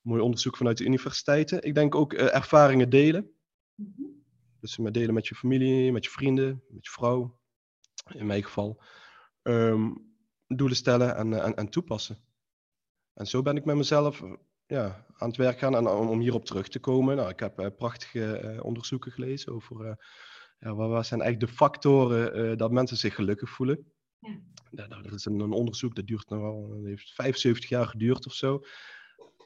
[0.00, 1.62] Mooi onderzoek vanuit de universiteiten.
[1.62, 3.30] Ik denk ook eh, ervaringen delen.
[3.74, 4.02] Mhm.
[4.60, 7.38] Dus met delen met je familie, met je vrienden, met je vrouw.
[8.08, 8.82] In mijn geval.
[9.42, 9.90] Ehm,
[10.46, 12.18] doelen stellen en, en, en toepassen.
[13.14, 14.22] En zo ben ik met mezelf
[14.70, 15.76] ja, aan het werk gaan.
[15.76, 19.86] En om hierop terug te komen, nou, ik heb uh, prachtige uh, onderzoeken gelezen over
[19.86, 19.92] uh,
[20.58, 23.92] ja, wat zijn eigenlijk de factoren dat mensen zich gelukkig voelen.
[24.70, 24.86] Ja.
[24.86, 28.32] Nou, dat is een, onderzoek dat duurt nou al, dat heeft 75 jaar geduurd of
[28.32, 28.64] zo.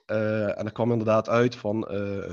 [0.07, 1.85] en dat kwam inderdaad uit van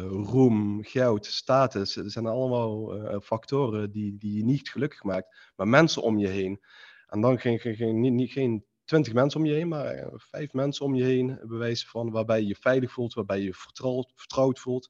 [0.09, 1.93] roem, goud, status.
[1.93, 6.61] Dat zijn allemaal factoren die, die je niet gelukkig maakt, maar mensen om je heen.
[7.07, 10.07] En dan geen, geen, geen, niet, niet, geen twintig mensen om je heen, maar eh,
[10.15, 13.53] vijf mensen om je heen, bewijzen van waarbij je je veilig voelt, waarbij je je
[13.53, 14.89] vertrouwd, vertrouwd voelt.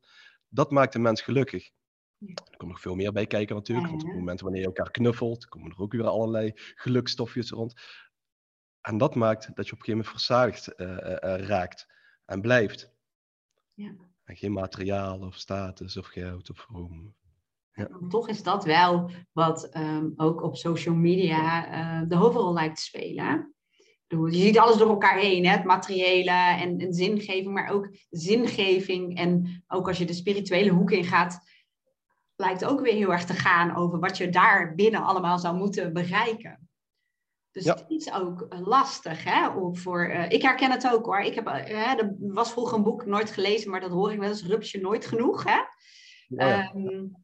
[0.49, 1.71] Dat maakt een mens gelukkig.
[2.19, 4.91] Er komt nog veel meer bij kijken natuurlijk, want op het moment wanneer je elkaar
[4.91, 7.73] knuffelt, komen er ook weer allerlei gelukstofjes rond.
[8.81, 11.87] En dat maakt dat je op een gegeven moment verzadigd uh, uh, raakt
[12.25, 12.91] en blijft.
[13.73, 13.95] Ja.
[14.23, 17.15] En geen materiaal of status of geld of roem.
[17.73, 17.89] Ja.
[18.09, 22.81] Toch is dat wel wat um, ook op social media uh, de hoofdrol lijkt te
[22.81, 23.55] spelen.
[24.19, 25.51] Je ziet alles door elkaar heen, hè?
[25.51, 29.17] het materiële en, en zingeving, maar ook zingeving.
[29.17, 31.39] En ook als je de spirituele hoek in gaat,
[32.35, 35.93] lijkt ook weer heel erg te gaan over wat je daar binnen allemaal zou moeten
[35.93, 36.69] bereiken.
[37.51, 39.23] Dus het is ook lastig.
[39.23, 41.19] Hè, voor, uh, ik herken het ook hoor.
[41.19, 44.29] Ik heb, uh, er was vroeger een boek nooit gelezen, maar dat hoor ik wel
[44.29, 44.45] eens.
[44.45, 45.43] Rupsje nooit genoeg.
[45.43, 45.59] Hè?
[46.27, 46.71] Ja.
[46.75, 47.15] Um,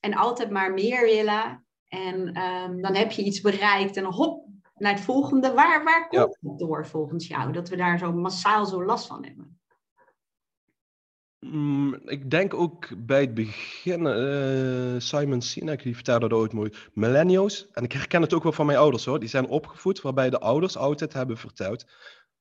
[0.00, 1.66] en altijd maar meer willen.
[1.88, 4.46] En um, dan heb je iets bereikt en hop,
[4.84, 5.52] naar het volgende.
[5.52, 7.52] Waar, waar komt het door volgens jou?
[7.52, 9.58] Dat we daar zo massaal zo last van hebben?
[11.38, 16.72] Mm, ik denk ook bij het begin, uh, Simon Sinek, die vertelde dat ooit mooi.
[16.92, 20.30] Millennials, en ik herken het ook wel van mijn ouders hoor, die zijn opgevoed waarbij
[20.30, 21.84] de ouders altijd hebben verteld,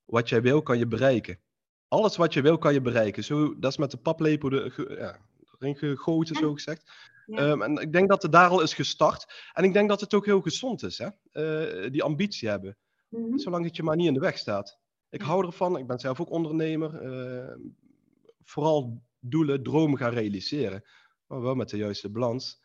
[0.05, 1.39] wat jij wil kan je bereiken.
[1.87, 3.23] Alles wat je wil kan je bereiken.
[3.23, 5.17] Zo, dat is met de paplepel de, ja,
[5.59, 6.91] erin gegoten, zo gezegd.
[7.25, 9.49] Ehm, en ik denk dat het daar al is gestart.
[9.53, 11.09] En ik denk dat het ook heel gezond is, hè?
[11.31, 12.77] Uh, die ambitie hebben.
[13.09, 13.37] Mhm.
[13.37, 14.79] Zolang het je maar niet in de weg staat.
[15.09, 17.03] Ik hou ervan, ik ben zelf ook ondernemer.
[17.03, 17.55] Uh,
[18.43, 20.83] vooral doelen, dromen gaan realiseren.
[21.27, 22.61] Maar wel met de juiste balans.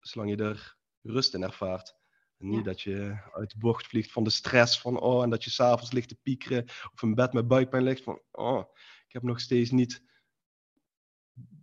[0.00, 1.98] Zolang je er rust in ervaart.
[2.38, 5.44] En niet dat je uit de bocht vliegt van de stress van oh, en dat
[5.44, 8.62] je s'avonds ligt te piekeren of in bed met buikpijn ligt van oh,
[9.06, 10.02] ik heb nog steeds niet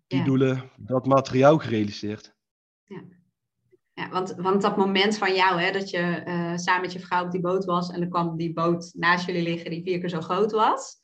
[0.08, 2.36] die doelen, dat materiaal gerealiseerd.
[2.84, 3.04] Ja.
[3.94, 7.26] Ja, want, want dat moment van jou, hè, dat je uh, samen met je vrouw
[7.26, 10.10] op die boot was en dan kwam die boot naast jullie liggen die vier keer
[10.10, 11.00] zo groot was.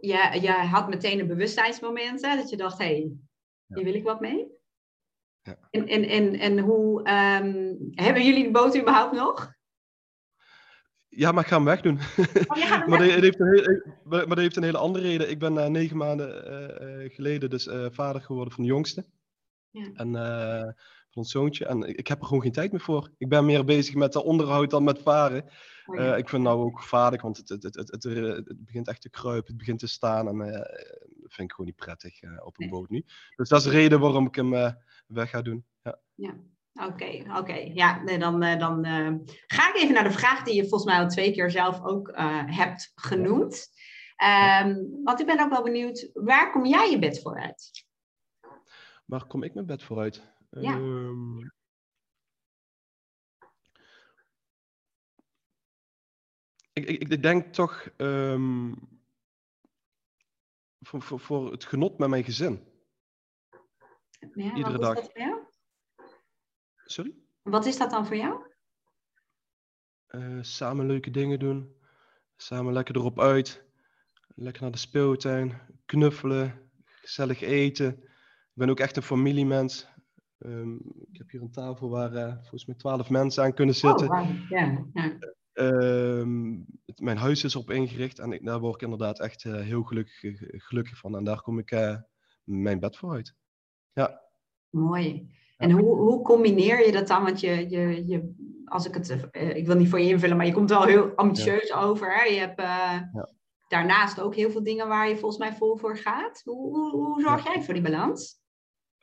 [0.00, 3.12] Je, je had meteen een bewustzijnsmoment, hè, dat je dacht, hé, hey,
[3.66, 4.46] hier wil ik wat mee.
[5.42, 5.58] Ja.
[5.70, 9.54] En, en, en, en hoe, um, hebben jullie die boot überhaupt nog?
[11.16, 11.98] Ja, maar ik ga hem wegdoen.
[12.46, 15.30] Oh, maar, dat heeft een maar dat heeft een hele andere reden.
[15.30, 19.06] Ik ben uh, negen maanden uh, geleden dus vader geworden van de jongste.
[19.70, 19.90] Ja.
[19.94, 20.12] En
[21.10, 21.66] van ons zoontje.
[21.66, 23.10] En ik heb er gewoon geen tijd meer voor.
[23.18, 25.44] Ik ben meer bezig met de onderhoud dan met varen.
[25.86, 26.16] Oh, ja.
[26.16, 29.46] ik vind nou ook gevaarlijk, want het, het, het, het, het, begint echt te kruipen,
[29.46, 30.28] het begint te staan.
[30.28, 33.04] En dat vind ik gewoon niet prettig op een boot nu.
[33.36, 34.50] Dus dat is de reden waarom ik hem
[35.06, 35.64] weg ga doen.
[35.82, 35.98] Ja.
[36.14, 36.34] ja.
[36.76, 37.54] Oké, oké.
[37.54, 39.14] Ja, nee, dan, uh, dan uh,
[39.46, 42.08] ga ik even naar de vraag die je volgens mij al twee keer zelf ook
[42.08, 43.68] uh, hebt genoemd.
[44.62, 47.86] Um, want ik ben ook wel benieuwd, waar kom jij je bed voor uit?
[49.04, 50.22] Waar kom ik mijn bed voor uit?
[50.50, 50.74] Ja.
[50.74, 51.52] Um,
[56.72, 58.74] ik, ik, ik, denk toch um,
[60.80, 62.64] voor, voor, voor het genot met mijn gezin.
[64.34, 64.94] Ja, Iedere dag.
[64.94, 65.12] Dat?
[66.86, 67.14] Sorry?
[67.42, 68.44] Wat is dat dan voor jou?
[70.08, 71.76] Uh, samen leuke dingen doen.
[72.36, 73.64] Samen lekker erop uit.
[74.34, 75.60] Lekker naar de speeltuin.
[75.84, 76.70] Knuffelen.
[76.84, 77.92] Gezellig eten.
[78.02, 79.88] Ik ben ook echt een familiemens.
[80.38, 84.10] Um, ik heb hier een tafel waar uh, volgens mij twaalf mensen aan kunnen zitten.
[84.10, 84.50] Oh, wow.
[84.50, 84.78] yeah.
[84.92, 85.18] ja.
[86.96, 90.42] Mijn huis is op ingericht en ik, daar word ik inderdaad echt uh, heel gelukkig,
[90.64, 91.16] gelukkig van.
[91.16, 92.00] En daar kom ik
[92.44, 93.34] mijn bed voor uit.
[93.92, 94.22] Ja.
[94.70, 95.34] Mooi.
[95.56, 97.22] En hoe, hoe combineer je dat dan?
[97.22, 100.46] Want je, je, je als ik het, uh, ik wil niet voor je invullen, maar
[100.46, 102.14] je komt wel heel ambitieus over.
[102.14, 102.24] Hè?
[102.24, 102.66] Je hebt uh,
[103.12, 103.28] ja.
[103.68, 106.42] daarnaast ook heel veel dingen waar je volgens mij vol voor gaat.
[106.44, 108.44] Hoe, hoe, hoe zorg jij voor die balans?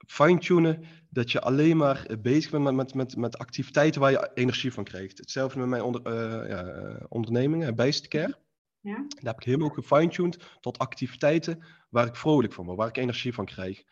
[0.07, 4.73] Fine-tunen, dat je alleen maar bezig bent met, met, met, met activiteiten waar je energie
[4.73, 5.17] van krijgt.
[5.17, 7.63] Hetzelfde met mijn onder, uh, ja, onderneming.
[7.63, 9.05] Ja.
[9.07, 13.33] Daar heb ik helemaal gefine-tuned tot activiteiten waar ik vrolijk van word, waar ik energie
[13.33, 13.83] van krijg.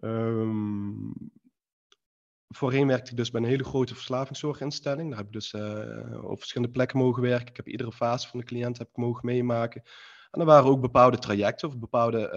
[0.00, 1.12] Um,
[2.48, 5.08] voorheen werkte ik dus bij een hele grote verslavingszorginstelling.
[5.08, 7.48] Daar heb ik dus uh, op verschillende plekken mogen werken.
[7.48, 9.82] Ik heb iedere fase van de cliënt heb ik mogen meemaken.
[10.30, 12.30] En er waren ook bepaalde trajecten of bepaalde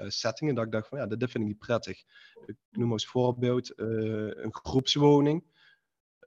[0.00, 2.02] uh, settingen dat ik dacht van ja, dit, vind ik niet prettig.
[2.46, 5.44] Ik noem als voorbeeld een groepswoning.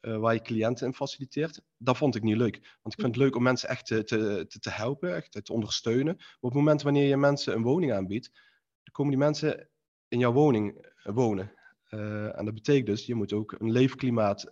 [0.02, 2.78] waar je cliënten in faciliteert, dat vond ik niet leuk.
[2.82, 6.14] Want ik vind het leuk om mensen echt te, te, te helpen, echt te ondersteunen.
[6.14, 8.32] Op het moment wanneer je mensen een woning aanbiedt,
[8.84, 9.70] dan komen die mensen
[10.08, 11.61] in jouw woning wonen.
[12.36, 14.50] En dat betekent dus, je moet ook een leefklimaat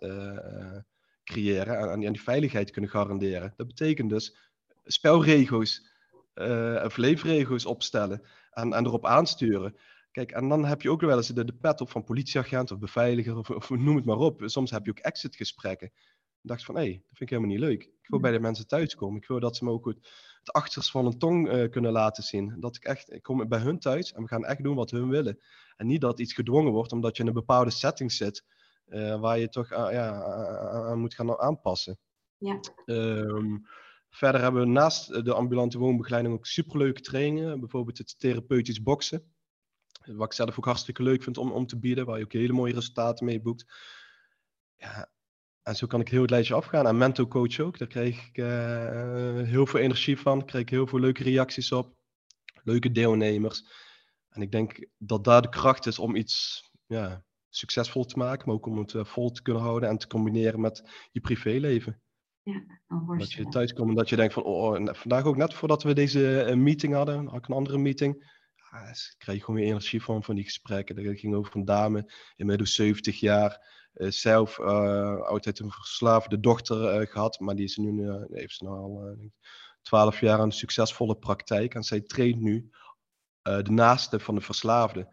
[1.24, 3.52] creëren en, en die veiligheid kunnen garanderen.
[3.56, 4.36] Dat betekent dus
[4.84, 5.88] spelregels
[6.84, 9.76] of leefregels opstellen en, en erop aansturen.
[10.10, 12.78] Kijk, en dan heb je ook wel eens de, de pet op van politieagent of
[12.78, 14.42] beveiliger of, of, noem het maar op.
[14.44, 15.86] Soms heb je ook exitgesprekken.
[16.42, 17.82] Ik dacht van, hé, hey, dat vind ik helemaal niet leuk.
[17.82, 19.20] Ik wil bij de mensen thuiskomen.
[19.20, 20.08] Ik wil dat ze me ook goed
[20.52, 22.56] het achterste van een tong uh, kunnen laten zien.
[22.60, 25.08] Dat ik echt, ik kom bij hun thuis en we gaan echt doen wat hun
[25.08, 25.40] willen.
[25.76, 28.44] En niet dat iets gedwongen wordt omdat je in een bepaalde setting zit
[28.86, 30.22] uh, waar je toch uh, ja,
[30.70, 31.98] aan moet gaan aanpassen.
[32.38, 32.60] Ja.
[32.86, 33.66] Um,
[34.10, 37.60] Verder hebben we naast de ambulante woonbegeleiding ook superleuke trainingen.
[37.60, 39.32] Bijvoorbeeld het therapeutisch boksen.
[40.04, 42.06] Wat ik zelf ook hartstikke leuk vind om, om te bieden.
[42.06, 43.66] Waar je ook hele mooie resultaten mee boekt.
[44.76, 45.10] Ja,
[45.62, 46.86] en zo kan ik heel het lijstje afgaan.
[46.86, 47.78] En mental coach ook.
[47.78, 50.38] Daar kreeg ik uh, heel veel energie van.
[50.38, 51.94] Daar kreeg ik heel veel leuke reacties op.
[52.62, 53.64] Leuke deelnemers.
[54.28, 58.46] En ik denk dat daar de kracht is om iets ja, succesvol te maken.
[58.46, 62.00] Maar ook om het uh, vol te kunnen houden en te combineren met je privéleven.
[62.42, 62.64] Ja,
[63.18, 65.82] dat je thuis komt en dat je denkt van, oh, oh vandaag ook net voordat
[65.82, 68.38] we deze uh, meeting hadden, had ik een andere meeting.
[68.70, 70.94] Ah, ik kreeg gewoon weer energie van, van die gesprekken.
[70.94, 77.40] Dat ging over een dame, inmiddels 70 jaar, zelf uh, altijd een verslaafde dochter gehad,
[77.40, 79.16] maar die is nu, heeft ze nu al
[79.82, 81.74] 12 jaar een succesvolle praktijk.
[81.74, 82.70] En zij traint nu
[83.42, 85.08] de naaste van de verslaafde.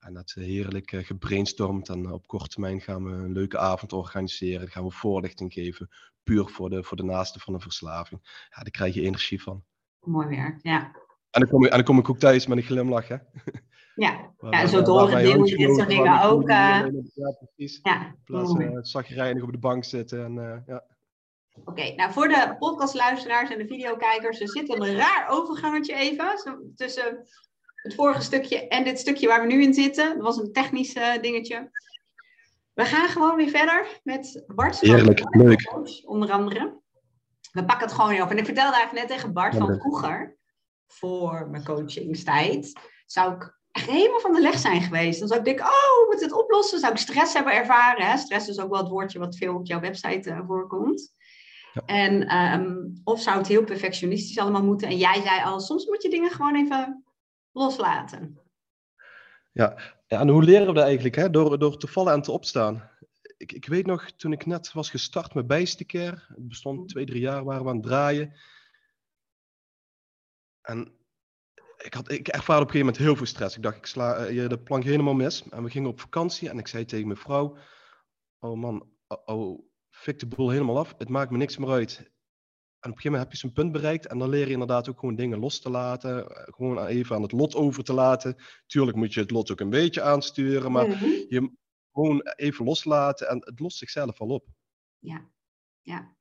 [0.00, 1.88] En dat heerlijk uh, gebrainstormd.
[1.88, 4.68] En op korte termijn gaan we een leuke avond organiseren.
[4.68, 5.88] gaan we voorlichting geven.
[6.22, 8.20] Puur voor de, voor de naaste van een verslaving.
[8.24, 9.64] Ja, daar krijg je energie van.
[10.00, 10.96] Mooi werk, ja.
[11.30, 13.16] En dan kom ik, en dan kom ik ook thuis met een glimlach, hè?
[13.94, 16.42] Ja, ja en zo je dit soort dingen ook.
[16.42, 16.86] Uh...
[17.14, 17.80] Ja, precies.
[17.82, 20.24] Ja, In plaats van uh, zagrijnig op de bank zitten.
[20.24, 20.84] En, uh, ja.
[21.64, 26.34] Oké, nou voor de podcastluisteraars en de videokijkers, er zit een raar overgangetje even
[26.76, 27.26] tussen
[27.74, 30.14] het vorige stukje en dit stukje waar we nu in zitten.
[30.14, 31.70] Dat was een technisch uh, dingetje.
[32.72, 34.80] We gaan gewoon weer verder met Bart.
[34.80, 35.72] Heerlijk, leuk.
[36.04, 36.80] onder andere.
[37.52, 38.30] We pakken het gewoon weer op.
[38.30, 40.36] En ik vertelde eigenlijk net tegen Bart van vroeger,
[40.86, 45.18] voor mijn coachingstijd, zou ik echt helemaal van de leg zijn geweest.
[45.18, 46.78] Dan zou ik denken, oh, moet het oplossen?
[46.78, 48.06] Zou ik stress hebben ervaren?
[48.06, 48.16] Hè?
[48.16, 51.14] Stress is ook wel het woordje wat veel op jouw website uh, voorkomt.
[51.72, 51.82] Ja.
[51.86, 54.88] En, um, of zou het heel perfectionistisch allemaal moeten?
[54.88, 57.04] En jij zei al, soms moet je dingen gewoon even
[57.52, 58.40] loslaten.
[59.52, 61.14] Ja, en hoe leren we dat eigenlijk?
[61.14, 61.30] Hè?
[61.30, 62.90] Door, door te vallen en te opstaan.
[63.36, 66.86] Ik, ik weet nog, toen ik net was gestart met bijsticare, het bestond mm.
[66.86, 68.34] twee, drie jaar, waren we aan het draaien.
[70.62, 70.92] En
[71.84, 73.56] ik, had, ik ervaarde op een gegeven moment heel veel stress.
[73.56, 75.48] Ik dacht, ik sla uh, de plank helemaal mis.
[75.48, 77.56] En we gingen op vakantie en ik zei tegen mijn vrouw,
[78.38, 80.94] oh man, oh, oh fik de boel helemaal af.
[80.98, 81.96] Het maakt me niks meer uit.
[81.98, 84.88] En op een gegeven moment heb je zo'n punt bereikt en dan leer je inderdaad
[84.88, 86.30] ook gewoon dingen los te laten.
[86.30, 88.36] Eh, gewoon even aan het lot over te laten.
[88.66, 91.04] Tuurlijk moet je het lot ook een beetje aansturen, maar mhm.
[91.04, 91.52] je
[91.92, 94.46] gewoon even loslaten en het lost zichzelf al op.
[94.98, 95.30] Ja,
[95.80, 96.16] ja.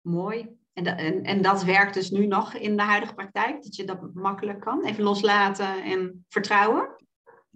[0.00, 0.63] mooi.
[0.74, 4.14] En, en, en dat werkt dus nu nog in de huidige praktijk, dat je dat
[4.14, 4.84] makkelijk kan?
[4.84, 7.04] Even loslaten en vertrouwen?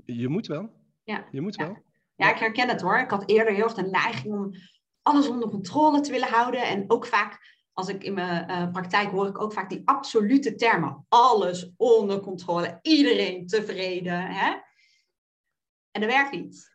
[0.04, 0.70] Je moet wel.
[1.04, 1.24] Ja.
[1.30, 1.76] Je moet wel.
[2.14, 2.98] Ja, ik herken het hoor.
[2.98, 4.52] Ik had eerder heel erg de neiging om
[5.02, 9.10] alles onder controle te willen houden en ook vaak als ik in mijn uh, praktijk
[9.10, 11.06] hoor ik ook vaak die absolute termen.
[11.08, 14.20] Alles onder controle, iedereen tevreden.
[14.20, 14.56] Hè?
[15.90, 16.67] En dat werkt niet.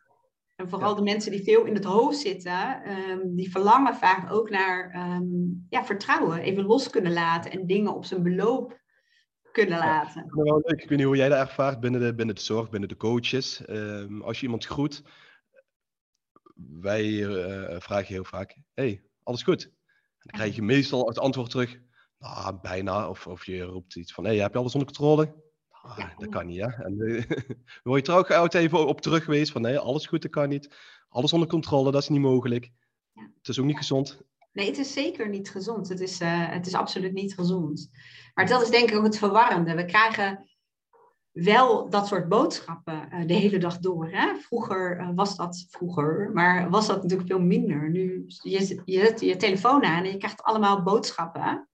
[0.56, 4.50] En vooral de mensen die veel in het hoofd zitten, um, die verlangen vaak ook
[4.50, 6.40] naar um, ja, vertrouwen.
[6.40, 8.82] Even los kunnen laten en dingen op zijn beloop
[9.52, 10.30] kunnen laten.
[10.44, 10.56] Ja.
[10.56, 13.68] Ik weet niet hoe jij dat ervaart binnen de, binnen de zorg, binnen de coaches.
[13.68, 15.02] Um, als je iemand groet,
[16.54, 19.72] wij uh, vragen heel vaak, hey, alles goed?
[20.24, 21.78] dan krijg je meestal het antwoord terug,
[22.18, 23.08] nou, bijna.
[23.08, 25.43] Of, of je roept iets van, hé, hey, heb je alles onder controle?
[25.84, 26.66] Ah, dat kan niet, hè.
[26.84, 27.22] En uh,
[27.82, 30.74] word je trouw oud even op terug geweest van, nee, alles goed, dat kan niet.
[31.08, 32.70] Alles onder controle, dat is niet mogelijk.
[33.12, 33.22] Ja.
[33.22, 34.22] Het is ook niet gezond.
[34.52, 35.88] Nee, het is zeker niet gezond.
[35.88, 37.90] Het is, uh, het is absoluut niet gezond.
[38.34, 39.74] Maar dat is denk ik ook het verwarrende.
[39.74, 40.50] We krijgen
[41.30, 44.08] wel dat soort boodschappen uh, de hele dag door.
[44.10, 44.34] Hè?
[44.34, 47.90] Vroeger uh, was dat vroeger, maar was dat natuurlijk veel minder.
[47.90, 51.68] Nu je, je zet je telefoon aan en je krijgt allemaal boodschappen.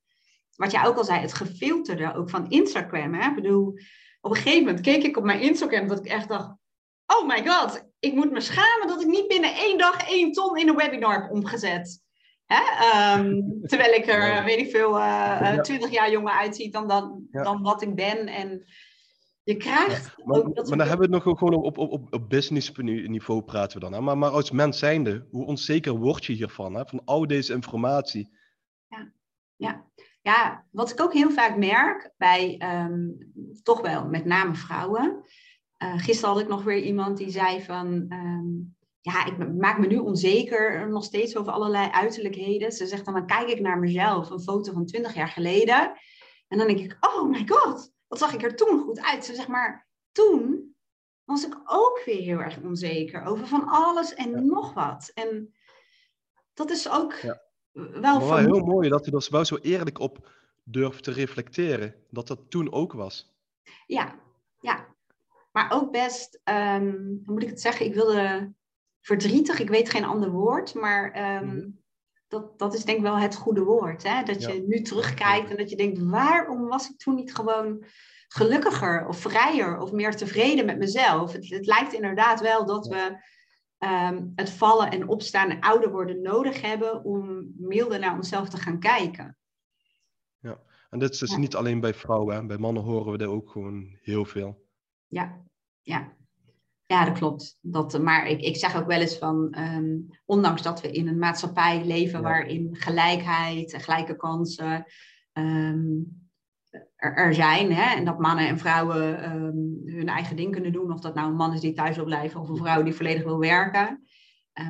[0.61, 3.15] Wat jij ook al zei, het gefilterde ook van Instagram.
[3.15, 3.29] Hè?
[3.29, 3.79] Ik bedoel,
[4.21, 6.55] op een gegeven moment keek ik op mijn Instagram dat ik echt dacht:
[7.07, 10.57] oh my god, ik moet me schamen dat ik niet binnen één dag één ton
[10.57, 12.03] in een webinar heb omgezet.
[12.47, 12.61] Hè?
[12.79, 17.63] Ehm, terwijl ik er, weet ik veel, uh, 20 jaar jonger uitzie dan, dan, dan
[17.63, 18.27] wat ik ben.
[18.27, 18.65] En
[19.43, 20.69] je krijgt maar, ook dat...
[20.69, 23.85] Maar dan hebben we het nog gewoon op, op, op, op business niveau praten we
[23.85, 23.93] dan.
[23.93, 24.01] Hè?
[24.01, 26.75] Maar, maar als mens zijnde, hoe onzeker word je hiervan?
[26.75, 26.87] Hè?
[26.87, 28.39] Van al deze informatie.
[28.87, 29.13] Ja,
[29.57, 29.90] ja.
[30.21, 35.25] Ja wat ik ook heel vaak merk bij um, toch wel met name vrouwen.
[35.83, 37.87] Uh, gisteren had ik nog weer iemand die zei van...
[38.13, 42.73] Um, ja, ik maak me nu onzeker nog steeds over allerlei uiterlijkheden.
[42.73, 45.93] Ze zegt dan, dan kijk ik naar mezelf, een foto van 20 jaar geleden.
[46.49, 49.25] En dan denk ik, oh my god, wat zag ik er toen goed uit?
[49.25, 50.75] Ze zeg maar, toen
[51.25, 55.11] was ik ook weer heel erg onzeker over van alles en nog wat.
[55.15, 55.55] En
[56.55, 57.43] dat is ook ja.
[57.73, 58.39] Wel van...
[58.39, 60.31] heel mooi dat je er wel zo eerlijk op
[60.63, 61.95] durft te reflecteren.
[62.11, 63.35] Dat dat toen ook was.
[63.87, 64.15] Ja,
[64.61, 64.87] ja.
[65.53, 67.87] Maar ook best, um, hoe moet ik het zeggen?
[67.87, 68.53] Ik wilde
[69.01, 71.81] verdrietig, ik weet geen ander woord, maar um,
[72.29, 74.03] dat, dat is denk ik wel het goede woord.
[74.03, 74.23] Hè?
[74.23, 77.85] Dat je nu terugkijkt en dat je denkt, waarom was ik toen niet gewoon
[78.29, 81.33] gelukkiger of vrijer of meer tevreden met mezelf?
[81.33, 83.17] Het, het lijkt inderdaad wel dat we
[83.81, 88.57] ehm, het vallen en opstaan en ouder worden nodig hebben om milder naar onszelf te
[88.57, 89.37] gaan kijken.
[90.39, 92.47] Ja, en dit is dus niet alleen bij vrouwen, hè?
[92.47, 94.67] bij mannen horen we dat ook gewoon heel veel.
[95.07, 95.43] Ja,
[95.83, 96.19] ja.
[96.87, 97.59] Ja, dat klopt.
[97.61, 101.19] Dat, maar ik, ik zeg ook wel eens van, ehm, ondanks dat we in een
[101.19, 104.85] maatschappij leven waarin gelijkheid, gelijke kansen
[105.33, 105.89] ehm,
[106.97, 110.93] er, er, zijn, hè, en dat mannen en vrouwen um, hun eigen ding kunnen doen,
[110.93, 113.23] of dat nou een man is die thuis wil blijven of een vrouw die volledig
[113.23, 114.05] wil werken.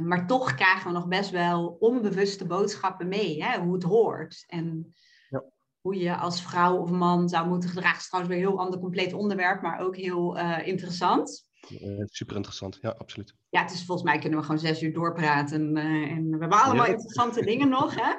[0.03, 4.45] maar toch krijgen we nog best wel onbewuste boodschappen mee, hè, hoe het hoort.
[4.47, 4.95] En
[5.29, 5.45] ja.
[5.81, 8.81] hoe je als vrouw of man zou moeten gedragen, is trouwens weer een heel ander
[8.81, 11.49] compleet onderwerp, maar ook heel uh, interessant.
[11.69, 13.35] Uh, super interessant, ja, absoluut.
[13.49, 15.77] Ja, het is volgens mij kunnen we gewoon zes uur doorpraten.
[15.77, 17.95] Uh, en we hebben allemaal interessante dingen nog.
[17.95, 18.13] Hè?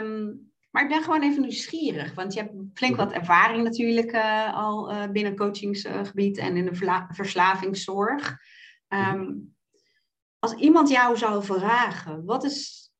[0.00, 0.47] Um,
[0.78, 5.10] maar ik ben gewoon even nieuwsgierig, want je hebt flink wat ervaring natuurlijk uh, al
[5.12, 8.38] binnen coachingsgebied en in de verslavingszorg.
[8.88, 9.54] Um,
[10.38, 12.90] als iemand jou zou vragen, wat is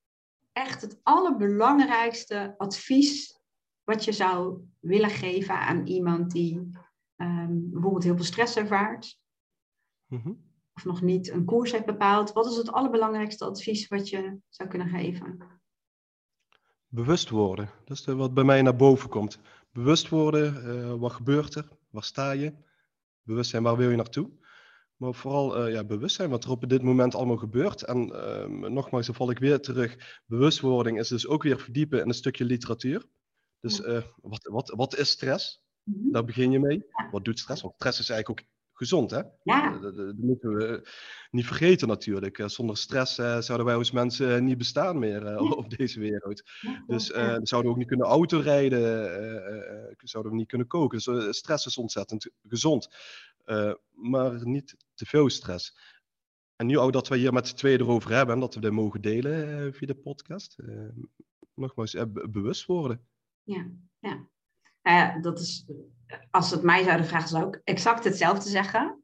[0.52, 3.40] echt het allerbelangrijkste advies
[3.84, 6.54] wat je zou willen geven aan iemand die
[7.16, 9.18] um, bijvoorbeeld heel veel stress ervaart,
[10.06, 10.32] Mhm.
[10.74, 12.32] Of nog niet een koers heeft bepaald.
[12.32, 15.57] Wat is het allerbelangrijkste advies wat je zou kunnen geven?
[16.88, 17.70] Bewust worden.
[17.84, 19.38] Dat is wat bij mij naar boven komt.
[19.72, 21.68] Bewust worden, uh, wat gebeurt er?
[21.90, 22.54] Waar sta je?
[23.22, 24.30] Bewust zijn, waar wil je naartoe?
[24.96, 27.82] Maar vooral uh, ja, bewust zijn wat er op dit moment allemaal gebeurt.
[27.82, 30.22] En uh, nogmaals, dan val ik weer terug.
[30.26, 33.04] Bewustwording is dus ook weer verdiepen in een stukje literatuur.
[33.60, 35.62] Dus uh, wat, wat, wat is stress?
[35.82, 36.84] Mm Daar begin je mee.
[37.10, 37.62] Wat doet stress?
[37.62, 38.46] Want stress is eigenlijk ook
[38.78, 39.22] gezond, hè?
[39.42, 39.78] Ja.
[39.78, 40.88] Dat, dat, moeten we
[41.30, 42.38] niet vergeten natuurlijk.
[42.38, 46.00] Eh, zonder stress uh, zouden wij als mensen eh, niet bestaan meer uh, op deze
[46.00, 46.42] wereld.
[46.86, 51.14] dus uh, zouden we ook niet kunnen autorijden, zouden we niet kunnen koken.
[51.14, 52.88] Dus stress is ontzettend gezond.
[53.90, 55.78] maar niet te veel stress.
[56.56, 58.70] En nu ook dat we hier met z'n tweeën erover hebben en dat we dit
[58.70, 60.56] mogen delen via de podcast.
[61.54, 61.96] nogmaals,
[62.30, 63.06] bewust worden.
[63.42, 64.28] Ja, ja.
[64.82, 65.66] Uh, dat is,
[66.30, 69.02] als het mij zouden vragen, zou ik exact hetzelfde zeggen.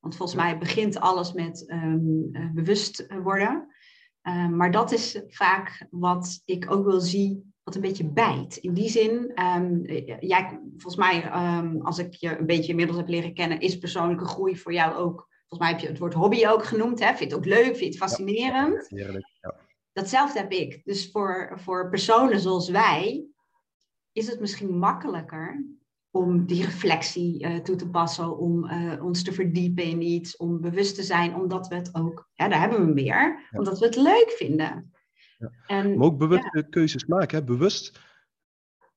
[0.00, 3.74] Want volgens mij begint alles met um, bewust worden.
[4.22, 8.56] Um, maar dat is vaak wat ik ook wil zien, wat een beetje bijt.
[8.56, 9.84] In die zin, um,
[10.20, 11.30] jij, volgens mij,
[11.82, 15.28] als ik je een beetje inmiddels heb leren kennen, is persoonlijke groei voor jou ook.
[15.48, 16.98] Volgens mij heb je het woord hobby ook genoemd.
[16.98, 17.06] Hè?
[17.06, 17.64] Vind je het ook leuk?
[17.64, 18.86] Vind je het fascinerend?
[18.88, 19.54] Ja, heerlijk, ja.
[19.92, 20.80] Datzelfde heb ik.
[20.84, 23.26] Dus voor, voor personen zoals wij,
[24.12, 25.64] is het misschien makkelijker
[26.10, 30.60] om die reflectie uh, toe te passen, om uh, ons te verdiepen in iets, om
[30.60, 33.38] bewust te zijn, omdat we het ook, ja, daar hebben we ja.
[33.50, 34.92] omdat we het leuk vinden.
[35.38, 35.52] Ja.
[35.66, 37.44] En, maar ook bewuste keuzes maken, hè?
[37.44, 38.00] bewust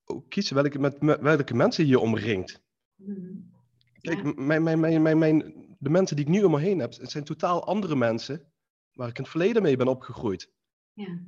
[0.05, 2.63] ook kiezen welke, met, met welke mensen je omringt.
[2.95, 3.53] Hmm.
[4.01, 6.93] Kijk, mijn, mijn, mijn, mijn, mijn, de mensen die ik nu om me heen heb,
[6.93, 8.51] het zijn totaal andere mensen
[8.91, 10.51] waar ik in het verleden mee ben opgegroeid.
[10.93, 11.19] Ja.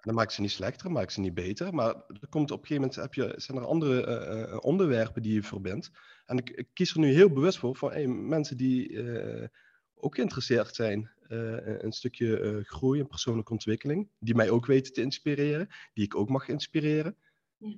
[0.00, 1.74] Dat maakt ze niet slechter, maakt ze niet beter.
[1.74, 5.34] Maar er komt op een gegeven moment heb je, zijn er andere uh, onderwerpen die
[5.34, 5.90] je verbindt.
[6.26, 9.46] En ik, ik, kies er nu heel bewust voor van hey, mensen die uh,
[9.94, 14.08] ook geïnteresseerd zijn in een stukje groei en persoonlijke ontwikkeling.
[14.18, 17.16] Die mij ook weten te inspireren, die ik ook mag inspireren.
[17.56, 17.76] Ja.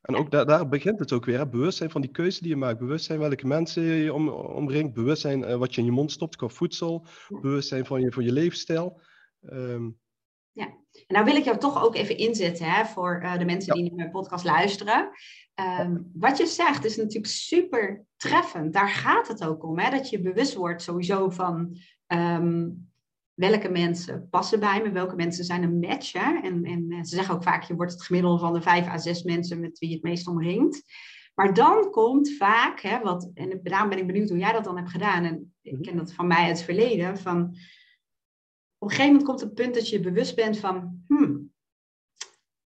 [0.00, 1.38] En ook daar, daar, begint het ook weer.
[1.38, 1.48] Hè?
[1.48, 2.78] Bewustzijn van die keuze die je maakt.
[2.78, 4.94] Bewustzijn welke mensen je om, omringt.
[4.94, 7.06] Bewustzijn wat je in je mond stopt qua voedsel.
[7.28, 9.00] Bewustzijn van je, van je levensstijl.
[9.40, 9.98] Um,
[10.52, 13.74] ja, en nou wil ik jou toch ook even inzetten hè, voor uh, de mensen
[13.74, 15.10] die naar mijn podcast luisteren.
[15.80, 18.72] Um, wat je zegt is natuurlijk super treffend.
[18.72, 21.76] Daar gaat het ook om, hè, dat je bewust wordt sowieso van
[22.06, 22.88] um,
[23.34, 26.12] welke mensen passen bij me, welke mensen zijn een match.
[26.12, 26.40] Hè?
[26.42, 29.22] En, en ze zeggen ook vaak, je wordt het gemiddelde van de vijf à zes
[29.22, 30.82] mensen met wie je het meest omringt.
[31.34, 34.76] Maar dan komt vaak, hè, wat, en daarom ben ik benieuwd hoe jij dat dan
[34.76, 35.24] hebt gedaan.
[35.24, 35.82] En ik mhm.
[35.82, 37.18] ken dat van mij uit het verleden.
[37.18, 37.56] Van,
[38.80, 41.52] op een gegeven moment komt het punt dat je bewust bent van, hmm,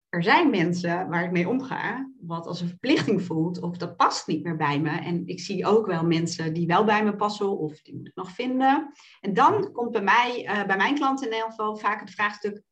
[0.10, 4.28] er zijn mensen waar ik mee omga, wat als een verplichting voelt, of dat past
[4.28, 4.90] niet meer bij me.
[4.90, 8.16] En ik zie ook wel mensen die wel bij me passen, of die moet ik
[8.16, 8.92] nog vinden.
[9.22, 12.64] En dan komt bij mij, uh, bij mijn klanten in elk geval, vaak het vraagstuk,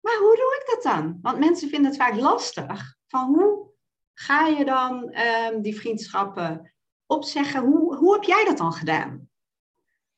[0.00, 1.18] maar hoe doe ik dat dan?
[1.22, 2.96] Want mensen vinden het vaak lastig.
[3.06, 3.72] Van hoe
[4.14, 6.74] ga je dan um, die vriendschappen
[7.06, 7.60] opzeggen?
[7.60, 9.28] Hoe, hoe heb jij dat dan gedaan?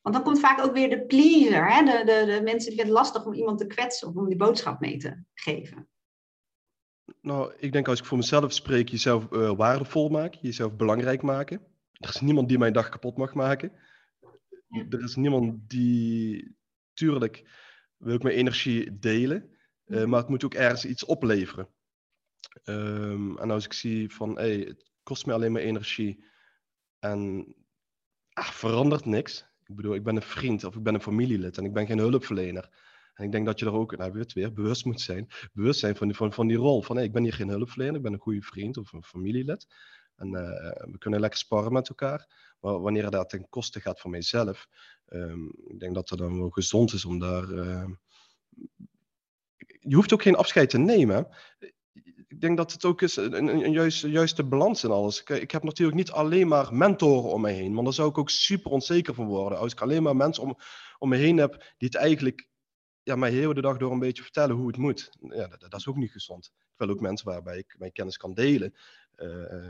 [0.07, 1.85] Want dan komt vaak ook weer de pleaser, hè?
[1.85, 4.81] De, de, de mensen die het lastig om iemand te kwetsen of om die boodschap
[4.81, 5.89] mee te geven.
[7.21, 11.67] Nou, ik denk als ik voor mezelf spreek, jezelf uh, waardevol maken, jezelf belangrijk maken.
[11.93, 13.73] Er is niemand die mijn dag kapot mag maken.
[14.69, 16.57] Er is niemand die,
[16.93, 17.45] tuurlijk
[17.97, 21.69] wil ik mijn energie delen, uh, maar het moet ook ergens iets opleveren.
[22.65, 26.25] Um, en als ik zie van, hey, het kost me alleen maar energie
[26.99, 27.47] en
[28.33, 29.55] ah, verandert niks.
[29.67, 31.99] Ik bedoel, ik ben een vriend of ik ben een familielid en ik ben geen
[31.99, 32.71] hulpverlener.
[33.15, 35.29] En ik denk dat je er ook, nou weet weer, bewust moet zijn.
[35.53, 36.83] Bewust zijn van die, van, van die rol.
[36.83, 39.67] Van hey, ik ben hier geen hulpverlener, ik ben een goede vriend of een familielid.
[40.17, 40.41] En uh,
[40.93, 42.55] we kunnen lekker sparren met elkaar.
[42.61, 44.69] Maar wanneer dat ten koste gaat van mijzelf,
[45.09, 47.51] um, ik denk dat het dan wel gezond is om daar.
[47.51, 47.89] Uh,
[49.81, 51.29] je hoeft ook geen afscheid te nemen
[52.37, 53.73] ik denk dat het ook is een,
[54.11, 55.21] juiste, balans in alles.
[55.21, 58.19] Ik, ik, heb natuurlijk niet alleen maar mentoren om me heen, want daar zou ik
[58.19, 59.59] ook super onzeker van worden.
[59.59, 60.57] Als ik alleen maar mensen om,
[60.99, 62.49] om me heen heb die het eigenlijk
[63.03, 65.11] ja, mij heel de dag door een beetje vertellen hoe het moet.
[65.21, 66.53] Ja, dat, dat is ook niet gezond.
[66.55, 68.75] Ik wil ook mensen waarbij ik mijn kennis kan delen.
[69.17, 69.69] Uh,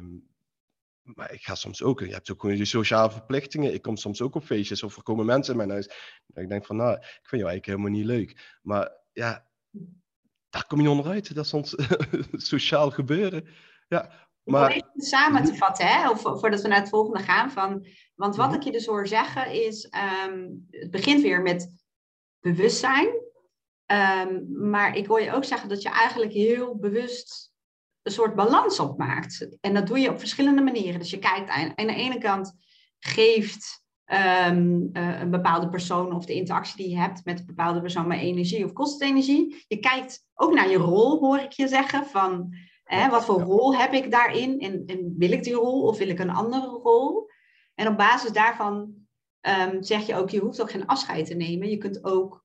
[1.02, 3.74] maar ik ga soms ook, je hebt ook gewoon je sociale verplichtingen.
[3.74, 5.86] Ik kom soms ook op feestjes of er komen mensen in mijn huis.
[6.34, 8.58] ik denk van, nou, ik vind jou eigenlijk helemaal niet leuk.
[8.62, 9.46] Maar ja,
[10.56, 11.34] daar kom je onderuit.
[11.34, 11.74] Dat is ons
[12.52, 13.48] sociaal gebeuren.
[13.88, 14.10] Ja,
[14.42, 14.70] maar...
[14.70, 16.10] Om even samen te vatten, hè?
[16.10, 17.50] Of, voordat we naar het volgende gaan.
[17.50, 18.56] Van, want wat mhm.
[18.56, 19.90] ik je dus hoor zeggen is,
[20.28, 21.84] um, het begint weer met
[22.40, 23.24] bewustzijn.
[23.86, 27.52] Um, maar ik hoor je ook zeggen dat je eigenlijk heel bewust
[28.02, 29.56] een soort balans opmaakt.
[29.60, 31.00] En dat doe je op verschillende manieren.
[31.00, 32.52] Dus je kijkt aan, aan de ene kant
[32.98, 37.80] geeft um, uh, een bepaalde persoon of de interactie die je hebt met een bepaalde
[37.80, 39.64] persoon met energie of kost energie.
[39.68, 42.54] Je kijkt ook naar je rol, hoor ik je zeggen, van
[42.84, 46.08] hè, wat voor rol heb ik daarin en, en, wil ik die rol of wil
[46.08, 47.30] ik een andere rol?
[47.74, 48.94] En op basis daarvan
[49.40, 51.70] um, zeg je ook, je hoeft ook geen afscheid te nemen.
[51.70, 52.44] Je kunt ook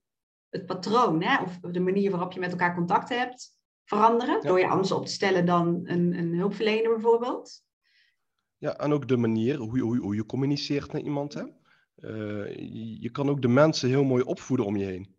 [0.49, 4.67] het patroon hè, of de manier waarop je met elkaar contact hebt veranderen, door je
[4.67, 7.63] anders op te stellen dan een, een hulpverlener bijvoorbeeld.
[8.61, 11.33] Ja, en ook de manier hoe je, hoe, hoe je communiceert met iemand.
[11.33, 11.43] Hè?
[11.97, 12.55] Uh,
[13.01, 15.15] je kan ook de mensen heel mooi opvoeden om je heen.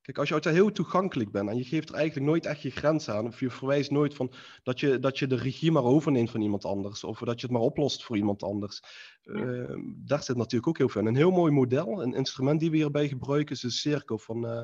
[0.00, 2.70] Kijk, als je altijd heel toegankelijk bent en je geeft er eigenlijk nooit echt je
[2.70, 6.30] grens aan, of je verwijst nooit van dat je, dat je de regie maar overneemt
[6.30, 8.82] van iemand anders, of dat je het maar oplost voor iemand anders.
[9.24, 11.06] Uh, daar zit natuurlijk ook heel veel in.
[11.06, 14.44] Een heel mooi model, een instrument die we hierbij gebruiken, is de cirkel van.
[14.44, 14.62] Uh,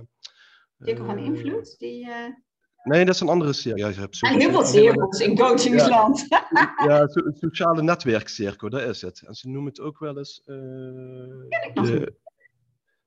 [0.78, 2.08] cirkel van invloed, die.
[2.88, 3.86] Nee, dat is een andere cirkel.
[3.86, 6.26] Ja, je hebt en heel veel cirkels in coachingsland.
[6.28, 9.22] Ja, ja so, sociale netwerkcirkel, dat is het.
[9.26, 10.42] En ze noemen het ook wel eens...
[10.46, 10.56] Uh,
[11.48, 12.14] Ken ik nog de,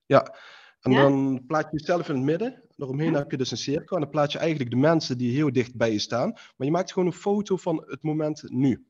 [0.06, 0.36] Ja,
[0.82, 2.64] en dan plaat je jezelf in het midden.
[2.76, 3.96] Daaromheen heb je dus een cirkel.
[3.96, 6.32] En dan plaat je eigenlijk de mensen die heel dicht bij je staan.
[6.32, 8.86] Maar je maakt gewoon een foto van het moment nu.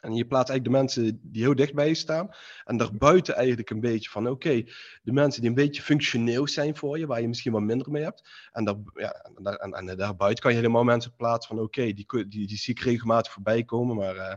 [0.00, 2.30] En je plaatst eigenlijk de mensen die heel dicht bij je staan.
[2.64, 4.62] En daarbuiten eigenlijk een beetje van, oké,
[5.02, 8.02] de mensen die een beetje functioneel zijn voor je, waar je misschien wat minder mee
[8.02, 8.48] hebt.
[8.52, 12.06] En, daar, ja, en, en, en daarbuiten kan je helemaal mensen plaatsen van, oké, die,
[12.28, 14.34] die, die zie ik regelmatig voorbij komen, maar uh,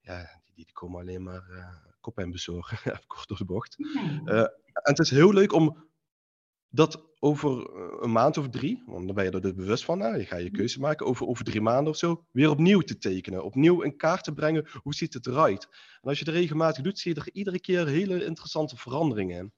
[0.00, 1.66] ja, die, die, komen alleen maar uh,
[2.00, 3.76] koppijn bezorgen, even kort door de bocht.
[4.24, 4.50] Uh, en
[4.82, 5.86] het is heel leuk om
[6.68, 10.00] dat over eh, een maand of drie, want dan ben je er dus bewust van,
[10.00, 10.54] hè, je gaat je mhm.
[10.56, 13.44] keuze maken, over, over drie maanden of zo, weer opnieuw te tekenen.
[13.44, 15.68] Opnieuw in kaart te brengen, hoe ziet het eruit?
[16.00, 19.52] En als je het regelmatig doet, zie je er iedere keer hele interessante veranderingen in.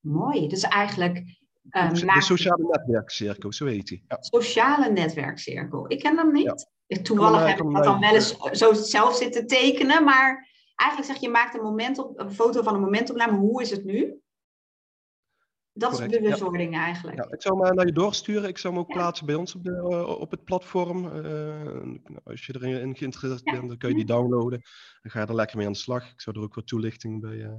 [0.00, 1.44] Mooi, dus eigenlijk...
[1.70, 4.04] Uh, de, sociale netwerkcirkel, zo heet die.
[4.08, 4.16] Ja.
[4.20, 6.68] Sociale netwerkcirkel, ik ken hem niet.
[7.02, 11.26] Toevallig heb ik dat dan wel eens zo zelf zitten tekenen, maar eigenlijk zeg je,
[11.26, 14.20] je maakt een, moment op, een foto van een momentopname, hoe is het nu?
[15.78, 16.84] Dat is bewustwording ja.
[16.84, 17.16] eigenlijk.
[17.16, 18.48] Ja, ik zou hem naar je doorsturen.
[18.48, 21.04] Ik zou hem ook plaatsen bij ons op, de, eh, op het platform.
[21.04, 24.60] Uh, als je erin geïnteresseerd bent, dan kun je die downloaden.
[25.02, 26.10] Dan ga je er lekker mee aan de slag.
[26.10, 27.54] Ik zou er ook wat toelichting bij, uh,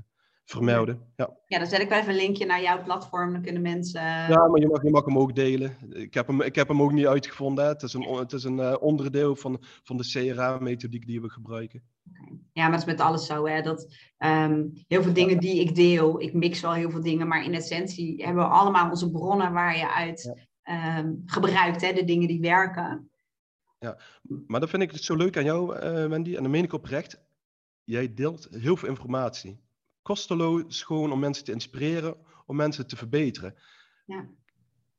[0.46, 1.02] vermelden.
[1.16, 1.38] Ja.
[1.46, 3.32] ja, dan zet ik wel even een linkje naar jouw platform.
[3.32, 4.02] Dan kunnen mensen.
[4.02, 5.78] Ja, maar je mag, je mag hem ook delen.
[5.90, 7.64] Ik heb hem, ik heb hem ook niet uitgevonden.
[7.64, 7.70] Hè.
[7.70, 11.84] Het is een, het is een uh, onderdeel van, van de CRA-methodiek die we gebruiken.
[12.10, 12.40] Okay.
[12.54, 13.48] Ja, maar het is met alles zo.
[13.48, 17.28] Hè, dat um, heel veel dingen die ik deel, ik mix wel heel veel dingen.
[17.28, 21.82] Maar in essentie hebben we allemaal onze bronnen waar je uit um, gebruikt.
[21.82, 23.10] Hè, de dingen die werken.
[23.80, 24.00] Ja,
[24.48, 26.36] maar dat vind ik zo leuk aan jou, uh, Wendy.
[26.36, 27.26] En dan meen ik oprecht.
[27.84, 29.66] Jij deelt heel veel informatie
[30.08, 33.56] kosteloos gewoon om mensen te inspireren, om mensen te verbeteren.
[34.06, 34.30] Ja.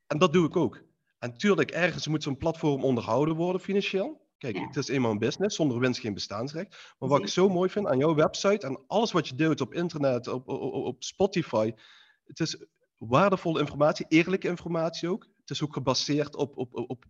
[0.06, 0.82] En dat doe ik ook.
[1.18, 4.27] En tuurlijk, ergens moet zo'n platform onderhouden worden financieel.
[4.38, 6.94] Kijk, het is eenmaal een business, zonder winst geen bestaansrecht.
[6.98, 9.74] Maar wat ik zo mooi vind aan jouw website en alles wat je deelt op
[9.74, 11.72] internet, op, op, op Spotify,
[12.24, 12.66] het is
[12.98, 15.26] waardevolle informatie, eerlijke informatie ook.
[15.40, 17.04] Het is ook gebaseerd op, op, op,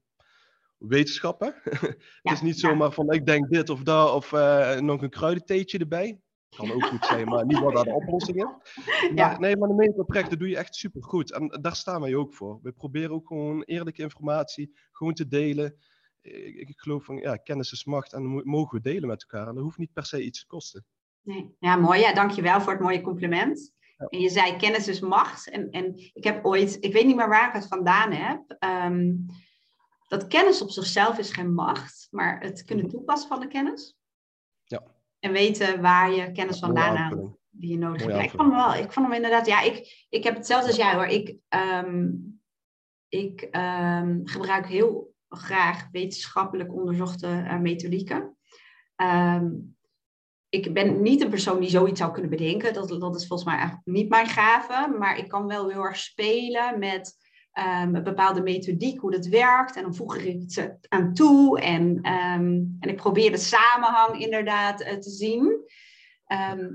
[0.78, 1.54] wetenschappen.
[2.22, 5.78] het is niet zomaar van ik denk dit of dat of uh, nog een kruidentheetje
[5.78, 6.20] erbij.
[6.56, 8.74] Kan ook goed zijn, maar niet wat daar de oplossing is.
[9.14, 11.32] Maar, Nee, maar de meen oprecht, dat doe je echt super goed.
[11.32, 12.58] En daar staan wij ook voor.
[12.62, 15.76] We proberen ook gewoon eerlijke informatie gewoon te delen.
[16.20, 19.48] Ik, ik geloof van, ja, kennis is macht en mogen we delen met elkaar.
[19.48, 20.84] En dat hoeft niet per se iets te kosten.
[21.22, 21.54] Nee.
[21.58, 22.00] Ja, mooi.
[22.00, 23.72] Ja, dankjewel voor het mooie compliment.
[23.96, 24.06] Ja.
[24.06, 25.50] En je zei kennis is macht.
[25.50, 29.26] En, en ik heb ooit, ik weet niet meer waar ik het vandaan heb, um,
[30.08, 32.94] dat kennis op zichzelf is geen macht, maar het kunnen mhm.
[32.94, 33.96] toepassen van de kennis.
[34.64, 34.82] Ja.
[35.18, 38.24] En weten waar je kennis vandaan haalt die je nodig hebt.
[38.24, 40.94] ik vond hem wel, ik vond hem inderdaad, ja, ik, ik heb hetzelfde als jij
[40.94, 41.06] hoor.
[41.06, 42.40] Ik, um,
[43.08, 48.36] ik um, gebruik heel graag wetenschappelijk onderzochte uh, methodieken.
[48.96, 49.76] Um,
[50.48, 52.74] ik ben niet een persoon die zoiets zou kunnen bedenken.
[52.74, 54.96] Dat, dat is volgens mij eigenlijk niet mijn gave.
[54.98, 57.16] Maar ik kan wel heel erg spelen met
[57.58, 59.76] um, een bepaalde methodiek, hoe dat werkt.
[59.76, 61.60] En dan voeg ik het aan toe.
[61.60, 65.66] En, um, en ik probeer de samenhang inderdaad uh, te zien.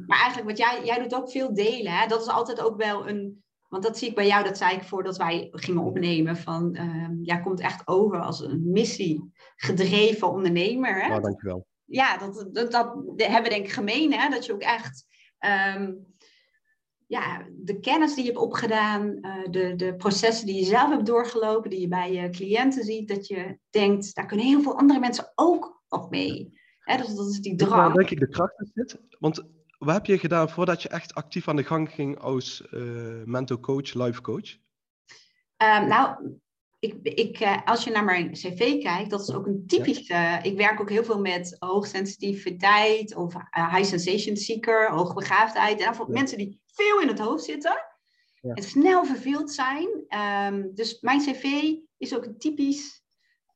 [0.08, 1.92] Maar eigenlijk wat jij, jij doet ook veel delen.
[1.92, 2.08] Hè?
[2.08, 3.44] Dat is altijd ook wel een...
[3.74, 6.38] Want dat zie ik bij jou, dat zei ik voordat wij gingen opnemen.
[6.38, 6.78] Van,
[7.22, 11.02] jij komt echt over als een missiegedreven ondernemer.
[11.02, 11.08] Hè?
[11.08, 11.66] Nou, dankjewel.
[11.86, 14.14] Ja, dat, dat, dat, hebben we denk ik gemeen.
[14.14, 14.30] Hè?
[14.30, 15.06] Dat je ook echt
[17.14, 21.06] ja, de kennis die je hebt opgedaan, uh, de, de processen die je zelf hebt
[21.06, 25.00] doorgelopen, die je bij je cliënten ziet, dat je denkt, daar kunnen heel veel andere
[25.00, 26.62] mensen ook wat mee.
[26.80, 27.74] Hè, dus dat is die drang.
[27.74, 29.02] Waar denk ik de kracht in zit.
[29.20, 29.44] Want
[29.84, 33.60] wat heb je gedaan voordat je echt actief aan de gang ging als uh, mental
[33.60, 34.58] coach, life coach?
[35.58, 36.38] Um, nou,
[36.80, 40.14] ik, ik, uh, als je naar mijn cv kijkt, dat is ook een typische.
[40.14, 40.44] Ja.
[40.44, 45.82] ik werk ook heel veel met hoogsensitiviteit of high sensation seeker, hoogbegaafdheid.
[45.82, 46.14] En voor ja.
[46.14, 47.78] mensen die veel in het hoofd zitten.
[48.42, 48.54] Ja.
[48.54, 49.90] En snel verveeld zijn.
[50.50, 53.04] Um, dus mijn cv is ook een typisch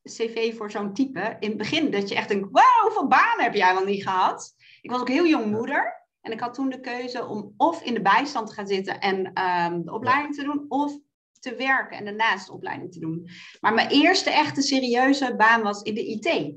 [0.02, 1.36] cv voor zo'n type.
[1.40, 4.54] In het begin dat je echt denkt, wauw, hoeveel banen heb jij wel niet gehad?
[4.80, 5.97] Ik was ook heel jong moeder.
[6.20, 9.42] En ik had toen de keuze om of in de bijstand te gaan zitten en
[9.42, 10.98] um, de opleiding te doen, of
[11.40, 13.28] te werken en daarnaast de opleiding te doen.
[13.60, 16.56] Maar mijn eerste echte serieuze baan was in de IT.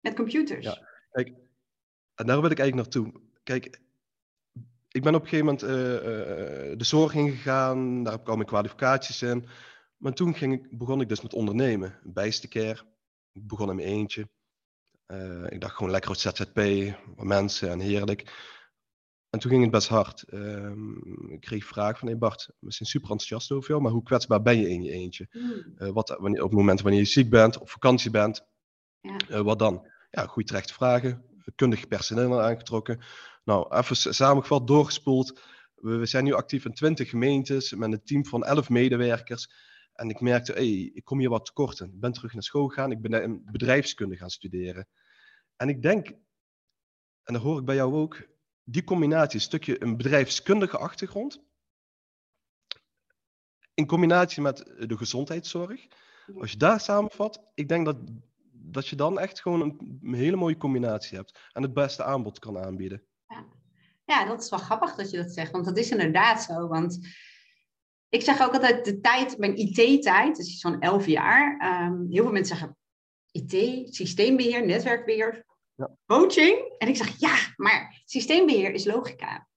[0.00, 0.64] Met computers.
[0.64, 1.32] Ja, kijk,
[2.14, 3.20] en daar wil ik eigenlijk naartoe.
[3.42, 3.80] Kijk,
[4.88, 9.22] ik ben op een gegeven moment uh, uh, de zorg ingegaan, daar kwam ik kwalificaties
[9.22, 9.48] in.
[9.96, 12.82] Maar toen ging ik, begon ik dus met ondernemen, bijstercare.
[13.32, 14.28] Ik begon in mijn eentje.
[15.06, 16.60] Uh, ik dacht gewoon lekker op ZZP,
[17.16, 18.54] mensen en heerlijk.
[19.30, 20.24] En toen ging het best hard.
[20.32, 24.02] Um, ik kreeg vragen van, hey Bart, we zijn super enthousiast over jou, maar hoe
[24.02, 25.28] kwetsbaar ben je in je eentje?
[25.30, 25.92] Mm.
[25.92, 28.46] wat, wanneer, op het moment wanneer je ziek bent, op vakantie bent,
[29.28, 29.42] ja.
[29.42, 29.86] wat dan?
[30.10, 31.24] Ja, goede terechte vragen,
[31.54, 33.00] kundig personeel aangetrokken.
[33.44, 35.40] Nou, even samengevat, doorgespoeld.
[35.74, 39.48] We, we, zijn nu actief in 20 gemeentes met een team van 11 medewerkers.
[39.92, 41.86] En ik merkte, hey, ik kom hier wat tekorten.
[41.86, 44.88] Ik ben terug naar school gegaan, ik ben in bedrijfskunde gaan studeren.
[45.56, 46.08] En ik denk,
[47.22, 48.26] en dat hoor ik bij jou ook,
[48.68, 51.42] die combinatie, een stukje een bedrijfskundige achtergrond,
[53.74, 55.86] in combinatie met de gezondheidszorg,
[56.38, 57.96] als je daar samenvat, ik denk dat,
[58.52, 62.38] dat je dan echt gewoon een, een hele mooie combinatie hebt en het beste aanbod
[62.38, 63.02] kan aanbieden.
[63.26, 63.44] Ja.
[64.04, 66.68] ja, dat is wel grappig dat je dat zegt, want dat is inderdaad zo.
[66.68, 66.98] Want
[68.08, 71.72] ik zeg ook altijd de tijd, mijn IT-tijd, dus zo'n elf jaar.
[71.86, 72.76] Um, heel veel mensen zeggen
[73.30, 75.45] IT, systeembeheer, netwerkbeheer,
[75.76, 75.96] ja.
[76.06, 76.74] coaching.
[76.78, 79.48] En ik zeg ja, maar systeembeheer is logica.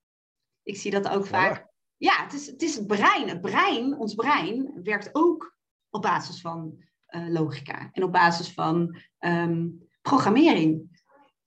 [0.64, 1.68] Ik zie dat ook vaak.
[1.98, 3.30] Ja, het is, het is het brein.
[3.30, 5.58] Het brein, ons brein, werkt ook
[5.90, 10.98] op basis van uh, logica en op basis van um, programmering.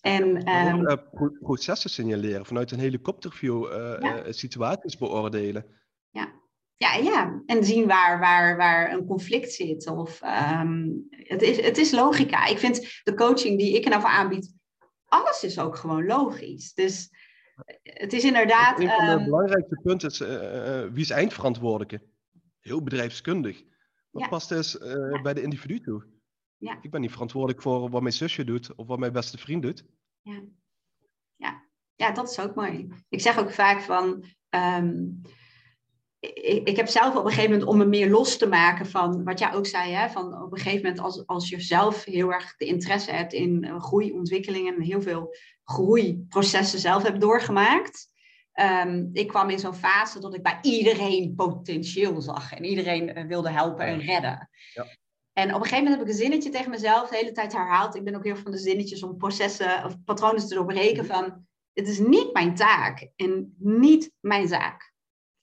[0.00, 4.32] En, um, uh, processen signaleren, vanuit een helikopterview uh, ja.
[4.32, 5.66] situaties beoordelen.
[6.10, 6.40] Ja.
[6.76, 9.86] Ja, ja, en zien waar, waar, waar een conflict zit.
[9.86, 12.46] Of, um, het, is, het is logica.
[12.46, 14.54] Ik vind de coaching die ik er nou aanbied,
[15.12, 16.74] alles is ook gewoon logisch.
[16.74, 17.10] Dus
[17.82, 18.80] het is inderdaad.
[18.80, 22.02] Een van de ehm, belangrijkste punten is uh, wie is eindverantwoordelijke?
[22.60, 23.62] Heel bedrijfskundig.
[24.10, 26.04] Wat past dus uh, bij de individu toe?
[26.56, 26.78] Ja.
[26.82, 29.84] Ik ben niet verantwoordelijk voor wat mijn zusje doet of wat mijn beste vriend doet.
[30.22, 30.42] Ja,
[31.36, 31.64] ja.
[31.94, 32.88] ja dat is ook mooi.
[33.08, 34.24] Ik zeg ook vaak van.
[34.50, 35.20] Um,
[36.22, 39.24] ik, ik, heb zelf op een gegeven moment om me meer los te maken van
[39.24, 42.32] wat jij ook zei, hè, van op een gegeven moment als, als je zelf heel
[42.32, 48.10] erg de interesse hebt in uh, groei, ontwikkeling en heel veel groeiprocessen zelf hebt doorgemaakt.
[48.54, 53.26] Um, ik kwam in zo'n fase dat ik bij iedereen potentieel zag en iedereen uh,
[53.26, 54.50] wilde helpen en redden.
[54.74, 54.86] Ja.
[55.32, 57.94] En op een gegeven moment heb ik een zinnetje tegen mezelf de hele tijd herhaald.
[57.94, 61.14] Ik ben ook heel van de zinnetjes om processen of patronen te doorbreken mhm.
[61.14, 64.91] van het is niet mijn taak en niet mijn zaak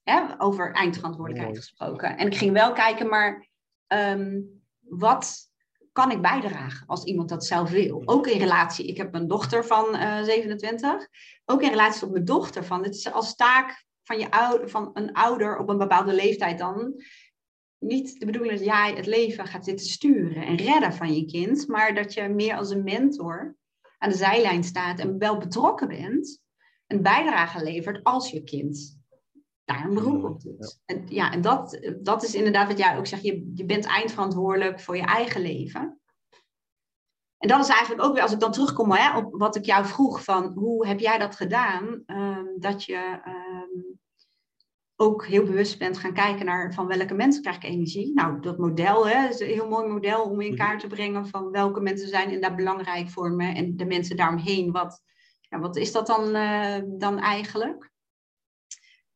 [0.10, 2.18] hè, over eindverantwoordelijkheid gesproken.
[2.18, 3.47] En ik ging wel kijken, maar
[3.88, 5.49] um, wat
[5.91, 8.01] kan ik bijdragen als iemand dat zelf wil?
[8.05, 11.07] Ook in relatie, ik heb een dochter van uh, eh, 27,
[11.45, 12.64] ook in relatie tot mijn dochter.
[12.64, 16.57] Van, het is als taak van, je ouder, van een ouder op een bepaalde leeftijd
[16.57, 17.03] dan
[17.80, 21.68] niet de bedoeling dat jij het leven gaat zitten sturen en redden van je kind,
[21.68, 23.57] maar dat je meer als een mentor
[23.97, 26.41] aan de zijlijn staat en wel betrokken bent,
[26.88, 28.99] een bijdrage levert als je kind
[29.70, 30.80] daar een beroep op doet.
[30.86, 33.24] En, ja, en dat, dat is inderdaad wat jij ook zegt.
[33.24, 35.99] Je, je bent eindverantwoordelijk voor je eigen leven.
[37.38, 39.86] En dat is eigenlijk ook weer, als ik dan terugkom hè, op wat ik jou
[39.86, 42.03] vroeg, van hoe heb jij dat gedaan?
[42.05, 43.99] Um, dat je um,
[44.95, 48.13] ook heel bewust bent gaan kijken naar van welke mensen krijg ik energie.
[48.13, 50.57] Nou, dat model hè, is een heel mooi model om in mhm.
[50.57, 54.72] kaart te brengen van welke mensen zijn inderdaad belangrijk voor me en de mensen daaromheen.
[54.72, 55.01] Wat,
[55.41, 57.89] ja, wat is dat dan, uh, dan eigenlijk?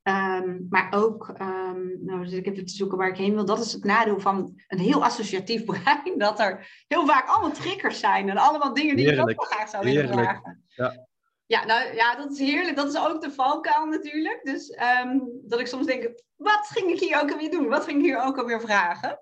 [0.04, 3.46] Um, maar ook, um, nou zit ik even te zoeken waar ik heen wil.
[3.46, 6.18] Dat is het nadeel van een heel associatief brein.
[6.18, 8.30] Dat er heel vaak allemaal triggers zijn.
[8.30, 9.30] En allemaal dingen die heerlijk.
[9.30, 10.64] ik ook wel graag zou willen vragen.
[10.68, 11.08] Ja.
[11.46, 12.76] Ja, nou, ja, dat is heerlijk.
[12.76, 14.40] Dat is ook de valkuil natuurlijk.
[14.44, 16.04] Dus um, dat ik soms denk,
[16.36, 17.68] wat ging ik hier ook alweer doen?
[17.68, 19.20] Wat ging ik hier ook alweer vragen?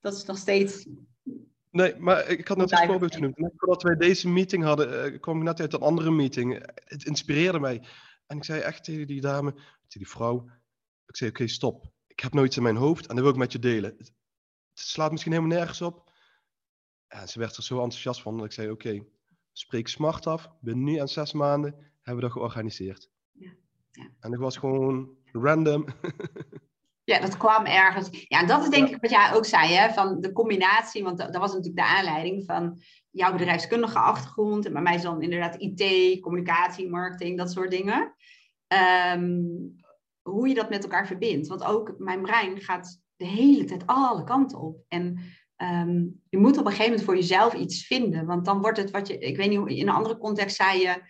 [0.00, 0.86] Dat is nog steeds...
[1.70, 3.36] Nee, maar ik had net een voorbeeld genoemd.
[3.56, 6.66] Voordat wij deze meeting hadden, uh, kwam ik net uit een andere meeting.
[6.84, 7.82] Het inspireerde mij.
[8.26, 9.54] En ik zei echt tegen die dame,
[9.98, 10.50] die vrouw,
[11.06, 11.92] ik zei, oké, stop.
[12.06, 13.94] Ik heb nooit in mijn hoofd en dat wil ik met je delen.
[13.98, 14.12] Het,
[14.74, 16.12] slaat misschien helemaal nergens op.
[17.06, 19.04] En ze werd er zo enthousiast van dat ik zei, oké,
[19.52, 20.48] spreek smart af.
[20.60, 21.72] Binnen nu en zes maanden
[22.02, 23.10] hebben we dat georganiseerd.
[23.32, 23.52] Ja.
[23.90, 24.10] Ja.
[24.20, 25.84] En dat was gewoon random.
[27.04, 28.08] Ja, dat kwam ergens.
[28.28, 31.36] Ja, dat is denk ik wat jij ook zei, hè, van de combinatie, want dat,
[31.36, 32.80] was natuurlijk de aanleiding van
[33.10, 34.66] jouw bedrijfskundige achtergrond.
[34.66, 38.14] En bij mij is dan inderdaad IT, communicatie, marketing, dat soort dingen.
[38.66, 39.42] Ehm,
[40.30, 41.48] hoe je dat met elkaar verbindt.
[41.48, 44.84] Want ook mijn brein gaat de hele tijd alle kanten op.
[44.88, 45.18] En
[45.56, 48.26] ehm, je moet op een gegeven moment voor jezelf iets vinden.
[48.26, 50.80] Want dan wordt het wat je, ik weet niet hoe, in een andere context zei
[50.80, 51.02] je,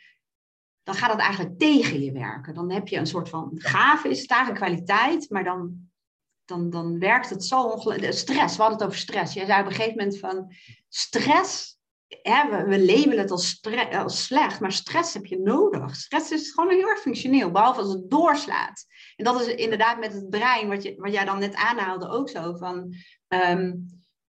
[0.83, 2.55] dan gaat het eigenlijk tegen je werken.
[2.55, 5.91] Dan heb je een soort van gave, is het eigenlijk kwaliteit, maar dan,
[6.45, 8.13] dan, dan werkt het zo ongelooflijk.
[8.13, 9.35] Stress, we hadden het over stress.
[9.35, 10.55] Jij zei op een gegeven moment van
[10.89, 11.80] stress
[12.67, 15.97] we, labelen het als, als, slecht, maar stress heb je nodig.
[15.97, 18.87] Stress is gewoon heel erg functioneel, behalve als het doorslaat.
[19.17, 22.29] En dat is inderdaad met het brein, wat, je, wat jij dan net aanhaalde, ook
[22.29, 22.57] zo.
[22.57, 22.95] Van,
[23.29, 23.75] ehm,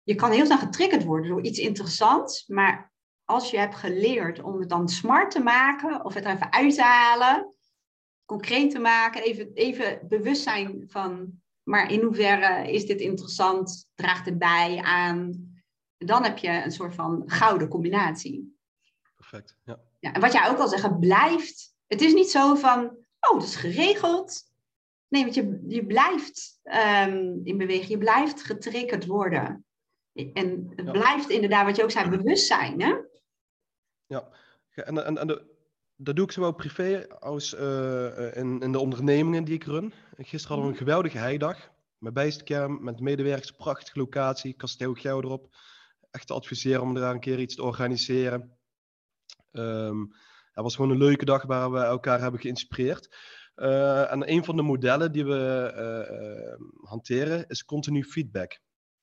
[0.02, 2.92] je kan heel snel getriggerd worden door iets interessants, maar
[3.24, 6.82] als je hebt geleerd om het dan smart te maken, of het even uit te
[6.82, 7.54] halen,
[8.24, 14.24] concreet te maken, even, even bewust zijn van, maar in hoeverre is dit interessant, draagt
[14.24, 15.47] het bij aan
[15.98, 18.56] dan heb je een soort van gouden combinatie.
[19.16, 19.80] Perfect, ja.
[20.00, 21.76] ja en wat jij ook al zegt, blijft.
[21.86, 22.84] Het is niet zo van,
[23.20, 24.42] oh, dat is geregeld.
[25.08, 29.64] Nee, want je, je blijft um, in beweging, je blijft getriggerd worden.
[30.12, 32.80] En het blijft inderdaad, wat je ook zei, bewustzijn.
[32.80, 32.94] Hè?
[34.06, 34.28] Ja,
[34.74, 35.46] en, en, en de,
[35.96, 39.92] dat doe ik zowel privé als uh, in, in de ondernemingen die ik run.
[40.16, 40.78] Gisteren hadden we een mhm.
[40.78, 41.70] geweldige heidag.
[41.98, 45.48] Met bijstcam, met medewerkers, prachtige locatie, kasteel erop
[46.10, 48.58] echt adviseren om daar een keer iets te organiseren.
[49.52, 50.14] Um,
[50.52, 53.16] het was gewoon een leuke dag waar we elkaar hebben geïnspireerd.
[53.56, 58.60] Uh, en een van de modellen die we uh, hanteren is continu feedback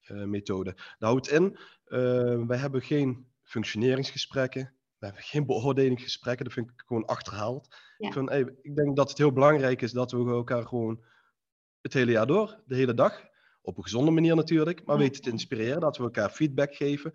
[0.07, 0.73] uh, methode.
[0.73, 1.57] Dat houdt in,
[2.47, 7.75] wij hebben geen functioneringsgesprekken, we hebben geen beoordelingsgesprekken, dat vind ik gewoon achterhaald.
[7.97, 8.31] Ik, vind,
[8.61, 11.03] ik denk dat het heel belangrijk is dat we elkaar gewoon
[11.81, 13.23] het hele jaar door, de hele dag,
[13.65, 17.13] op een gezonde manier natuurlijk, maar weten te inspireren, dat we elkaar feedback geven.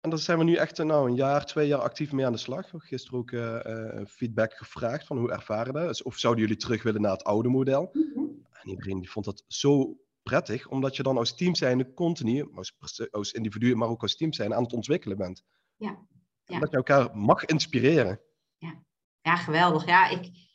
[0.00, 2.38] En daar zijn we nu echt nou, een jaar, twee jaar actief mee aan de
[2.38, 2.70] slag.
[2.70, 7.00] Gisteren ook uh, feedback gevraagd van hoe ervaren dat dus Of zouden jullie terug willen
[7.00, 7.90] naar het oude model?
[7.92, 8.18] Mhm.
[8.50, 12.76] En iedereen die vond dat zo prettig, omdat je dan als team zijnde continu, als,
[13.10, 15.44] als individu, maar ook als team zijn aan het ontwikkelen bent.
[15.76, 16.06] Ja.
[16.44, 16.58] ja.
[16.58, 18.20] Dat je elkaar mag inspireren.
[18.58, 18.84] Ja.
[19.20, 19.86] Ja, geweldig.
[19.86, 20.49] Ja, ik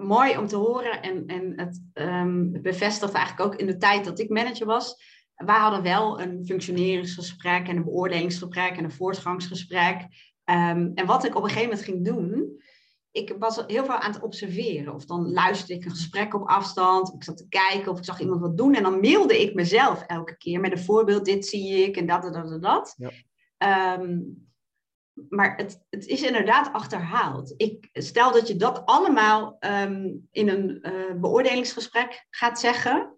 [0.00, 1.02] mooi om te horen.
[1.02, 4.96] En, en het um, bevestigt eigenlijk ook in de tijd dat ik manager was.
[5.34, 9.96] Wij hadden wel een functioneringsgesprek en een beoordelingsgesprek en een voortgangsgesprek.
[10.44, 12.60] Um, en wat ik op een gegeven moment ging doen,
[13.10, 14.94] ik was heel veel aan het observeren.
[14.94, 17.08] Of dan luisterde ik een gesprek op afstand.
[17.08, 18.74] Of ik zat te kijken of ik zag iemand wat doen.
[18.74, 21.24] En dan mailde ik mezelf elke keer met een voorbeeld.
[21.24, 22.94] Dit zie ik en dat en dat en dat.
[22.96, 23.98] Ja.
[23.98, 24.50] Um,
[25.28, 27.54] maar het, het is inderdaad achterhaald.
[27.56, 33.16] Ik stel dat je dat allemaal um, in een uh, beoordelingsgesprek gaat zeggen.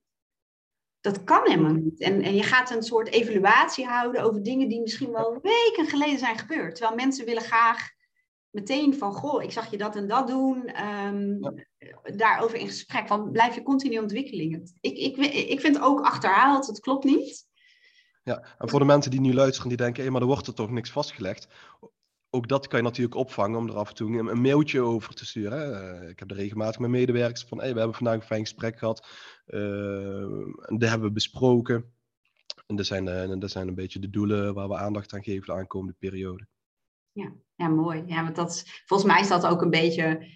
[1.00, 2.00] Dat kan helemaal niet.
[2.00, 6.18] En, en je gaat een soort evaluatie houden over dingen die misschien wel weken geleden
[6.18, 6.74] zijn gebeurd.
[6.74, 7.90] Terwijl mensen willen graag
[8.50, 10.84] meteen van, goh, ik zag je dat en dat doen.
[10.84, 11.38] Um,
[11.78, 12.14] ja.
[12.16, 13.06] Daarover in gesprek.
[13.06, 14.70] Van, blijf je continu ontwikkeling.
[14.80, 16.66] Ik, ik, ik vind het ook achterhaald.
[16.66, 17.46] Het klopt niet.
[18.24, 20.54] Ja, en voor de mensen die nu luisteren, die denken, hé, maar er wordt er
[20.54, 21.48] toch niks vastgelegd.
[22.30, 25.26] Ook dat kan je natuurlijk opvangen om er af en toe een, mailtje over te
[25.26, 26.02] sturen.
[26.02, 28.78] Uh, ik heb er regelmatig met medewerkers van, hey, we hebben vandaag een fijn gesprek
[28.78, 29.06] gehad.
[29.46, 30.22] Uh,
[30.60, 31.92] en dat hebben we besproken.
[32.66, 35.46] En dat zijn, uh, dat zijn een beetje de doelen waar we aandacht aan geven
[35.46, 36.46] de aankomende periode.
[37.12, 38.04] Ja, ja mooi.
[38.06, 40.26] Ja, want dat is, volgens mij is dat ook een beetje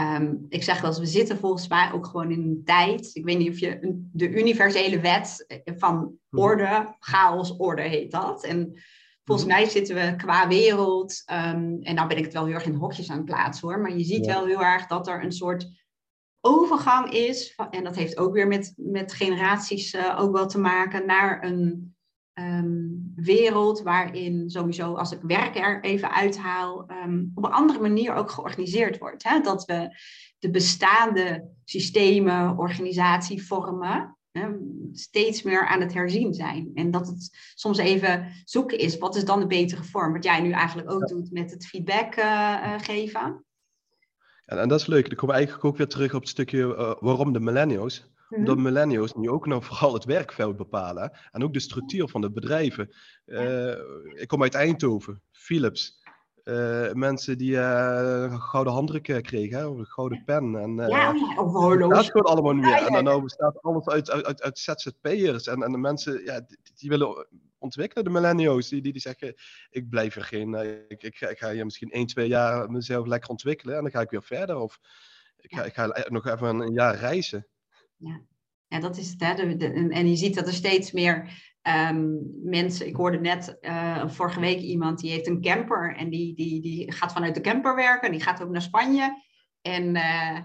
[0.00, 3.10] Um, ik zeg wel eens, we zitten volgens mij ook gewoon in een tijd.
[3.12, 3.78] Ik weet niet of je
[4.12, 6.42] de universele wet van mhm.
[6.42, 8.44] orde, chaos, orde heet dat.
[8.44, 8.82] En
[9.24, 9.56] volgens mhm.
[9.56, 12.74] mij zitten we qua wereld, um, en nou ben ik het wel heel erg in
[12.74, 15.68] hokjes aan het plaatsen hoor, maar je ziet wel heel erg dat er een soort
[16.40, 21.06] overgang is, en dat heeft ook weer met, met generaties uh, ook wel te maken,
[21.06, 21.91] naar een
[22.34, 28.14] um, wereld waarin sowieso, als ik werk er even uithaal, um, op een andere manier
[28.14, 29.22] ook georganiseerd wordt.
[29.22, 29.40] Hè?
[29.40, 29.96] Dat we
[30.38, 34.48] de bestaande systemen, organisatievormen, hè,
[34.92, 36.70] steeds meer aan het herzien zijn.
[36.74, 40.12] En dat het soms even zoeken is, wat is dan de betere vorm?
[40.12, 43.44] Wat jij nu eigenlijk ook doet met het feedback uh, uh, geven.
[44.44, 45.06] En, en, dat is leuk.
[45.06, 48.54] Dan komen we eigenlijk ook weer terug op het stukje uh, waarom de millennials omdat
[48.54, 48.64] mhm.
[48.64, 51.18] millennials nu ook nog vooral het werkveld bepalen.
[51.30, 52.94] En ook de structuur van de bedrijven.
[53.26, 53.70] Uh,
[54.14, 56.00] ik kom uit Eindhoven, Philips.
[56.44, 60.56] Uh, mensen die uh, een gouden handdruk kregen, hè, of een gouden pen.
[60.56, 61.94] En, uh, ja, of horloge.
[61.94, 62.68] Dat gewoon allemaal nu.
[62.68, 65.46] Ja, En dan bestaat alles uit, uit, uit ZZP'ers.
[65.46, 67.26] En, en de mensen ja, die, die, willen
[67.58, 68.68] ontwikkelen, de millennials.
[68.68, 69.34] Die, die, die zeggen,
[69.70, 70.54] ik blijf er geen...
[70.88, 73.76] ik, ik, ik ga hier misschien één, twee jaar mezelf lekker ontwikkelen.
[73.76, 74.56] En dan ga ik weer verder.
[74.56, 74.78] Of
[75.36, 77.46] ik ga, ik ga nog even een, een jaar reizen
[78.02, 78.20] ja.
[78.66, 79.20] ja, dat is het.
[79.20, 79.56] Hè?
[79.88, 81.30] en je ziet dat er steeds meer
[81.90, 82.86] um, mensen.
[82.86, 86.92] Ik hoorde net uh, vorige week iemand die heeft een camper en die, die, die
[86.92, 88.10] gaat vanuit de camper werken.
[88.10, 89.22] Die gaat ook naar Spanje.
[89.60, 90.38] En uh,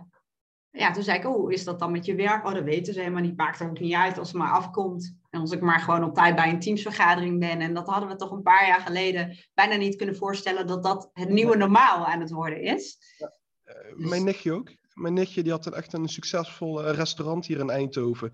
[0.70, 2.46] ja, toen zei ik, oh, hoe is dat dan met je werk?
[2.46, 3.38] Oh, dat weten ze helemaal niet.
[3.38, 5.18] Maakt er ook niet uit als het maar afkomt.
[5.30, 7.62] En als ik maar gewoon op tijd bij een teamsvergadering ben.
[7.62, 11.10] En dat hadden we toch een paar jaar geleden bijna niet kunnen voorstellen dat dat
[11.14, 12.98] het nieuwe normaal aan het worden is.
[13.18, 13.34] Ja.
[13.66, 17.60] Uh, Mijn nichtje ook mijn nichtje die had een, echt een succesvol eh, restaurant hier
[17.60, 18.32] in Eindhoven.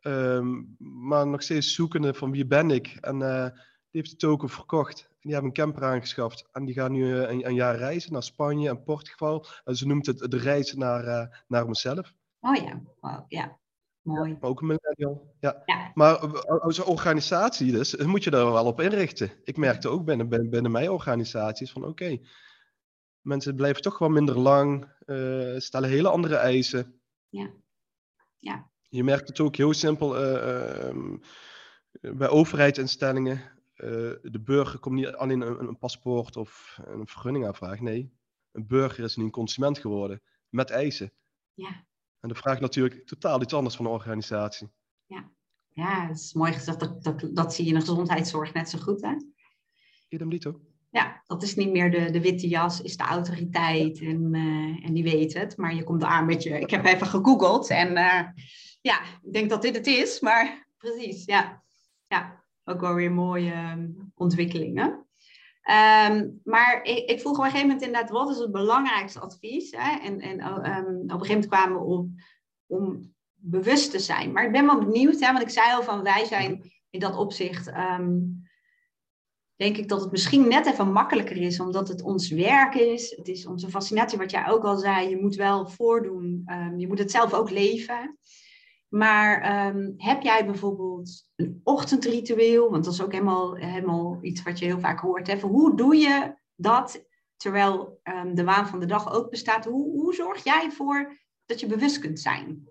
[0.00, 0.62] Ehm,
[1.08, 2.96] maar nog steeds zoekende van wie ben ik.
[3.00, 5.08] En uh, die heeft het ook verkocht.
[5.10, 6.48] En die hebben een camper aangeschaft.
[6.52, 9.46] En die gaan nu eh, een, een, jaar reizen naar Spanje en Portugal.
[9.64, 12.12] En ze noemt het de reizen naar, uh, naar mezelf.
[12.40, 13.58] Oh ja, wow, ja.
[14.02, 14.30] Mooi.
[14.30, 15.34] Ja, ook een millennial.
[15.40, 15.62] Ja.
[15.64, 15.90] ja.
[15.94, 16.16] Maar
[16.60, 19.30] als organisatie dus, moet je daar wel op inrichten.
[19.44, 22.18] Ik merkte ook binnen, binnen, binnen mijn organisaties van oké,
[23.20, 27.00] mensen blijven toch wel minder lang, uh, stellen hele andere eisen.
[27.28, 27.50] Ja.
[28.38, 28.70] ja.
[28.88, 31.20] Je merkt het ook heel simpel uh, um,
[32.00, 33.36] bij overheidsinstellingen.
[33.76, 33.88] Uh,
[34.22, 37.84] de burger komt niet alleen een, een, paspoort of een vergunning aanvragen.
[37.84, 38.12] Nee,
[38.52, 41.12] een burger is nu een consument geworden met eisen.
[41.54, 41.88] Ja.
[42.20, 44.70] En dat vraagt natuurlijk totaal iets anders van een organisatie.
[45.06, 45.30] Ja,
[45.68, 46.80] ja dat is mooi gezegd.
[46.80, 49.14] Dat, dat, dat zie je in de gezondheidszorg net zo goed, hè?
[50.08, 50.60] Idem dito
[50.90, 54.92] ja, dat is niet meer de, de witte jas, is de autoriteit en, uh, en
[54.92, 55.56] die weet het.
[55.56, 58.22] Maar je komt aan met je, ik heb even gegoogeld en uh,
[58.80, 61.62] ja, ik denk dat dit het is, maar precies, ja.
[62.06, 64.88] Ja, ook wel weer mooie um, ontwikkelingen.
[66.08, 69.70] Um, maar ik, ik, vroeg op een gegeven moment inderdaad, wat is het belangrijkste advies?
[69.76, 69.98] Hè?
[69.98, 72.08] En, en um, op een gegeven moment kwamen we op
[72.66, 74.32] om bewust te zijn.
[74.32, 77.16] Maar ik ben wel benieuwd, hè, want ik zei al van wij zijn in dat
[77.16, 78.42] opzicht um,
[79.60, 83.10] denk ik dat het misschien net even makkelijker is, omdat het ons werk is.
[83.16, 85.08] Het is onze fascinatie, wat jij ook al zei.
[85.08, 88.18] Je moet wel voordoen, um, je moet het zelf ook leven.
[88.88, 92.70] Maar um, heb jij bijvoorbeeld een ochtendritueel?
[92.70, 95.26] Want dat is ook helemaal, helemaal iets wat je heel vaak hoort.
[95.26, 95.38] Hè?
[95.40, 97.04] hoe doe je dat
[97.36, 99.64] terwijl um, de waan van de dag ook bestaat?
[99.64, 102.68] Hoe, hoe zorg jij ervoor dat je bewust kunt zijn?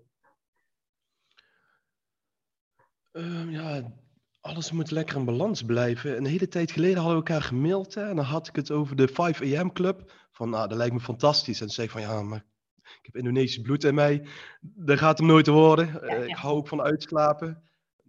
[3.48, 3.92] ja,
[4.40, 6.16] alles moet lekker in balans blijven.
[6.16, 8.96] Een hele tijd geleden hadden we elkaar gemaild hè, en dan had ik het over
[8.96, 10.12] de 5 AM Club.
[10.32, 11.60] Van, nou, dat lijkt me fantastisch.
[11.60, 12.44] En ze zei van, ja, maar
[12.82, 14.26] ik heb Indonesisch bloed in mij.
[14.60, 16.02] Dat gaat hem nooit worden.
[16.02, 17.62] Eh, ik hou ook van uitslapen.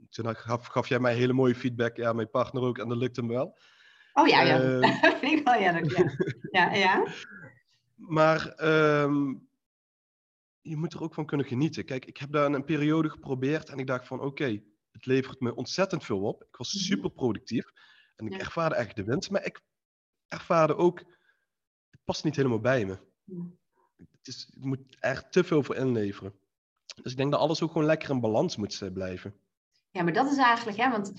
[0.09, 1.95] Toen gaf, gaf, jij mij hele mooie feedback.
[1.95, 2.77] Ja, mijn partner ook.
[2.77, 3.57] En dat lukt hem wel.
[4.13, 4.59] Oh ja, ja.
[5.21, 6.13] Uh, ik wel, ja, ja.
[6.51, 7.05] ja, ja.
[7.95, 8.53] Maar
[9.03, 9.47] um,
[10.61, 11.85] je moet er ook van kunnen genieten.
[11.85, 14.61] Kijk, ik heb daar een periode geprobeerd en ik dacht van oké,
[14.91, 16.43] het levert me ontzettend veel op.
[16.43, 16.83] Ik was mhm.
[16.83, 17.71] super productief
[18.15, 19.61] en ik ervaarde echt de winst, maar ik
[20.27, 20.99] ervaarde ook,
[21.89, 22.97] het past niet helemaal bij me.
[23.97, 26.33] Het is, ik moet er te veel voor inleveren.
[27.01, 29.35] Dus ik denk dat alles ook gewoon lekker in balans moet eh, blijven.
[29.91, 31.13] Ja, maar dat is eigenlijk, hè, want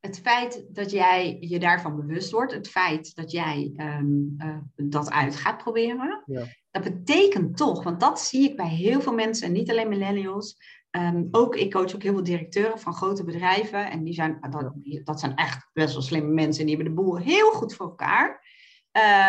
[0.00, 5.10] het feit dat jij je daarvan bewust wordt, het feit dat jij um, uh, dat
[5.10, 6.46] uit gaat proberen, ja.
[6.70, 10.56] dat betekent toch, want dat zie ik bij heel veel mensen, en niet alleen millennials,
[10.90, 14.72] um, ook ik coach ook heel veel directeuren van grote bedrijven, en die zijn, dat,
[15.04, 17.86] dat zijn echt best wel slimme mensen, en die hebben de boel heel goed voor
[17.86, 18.48] elkaar.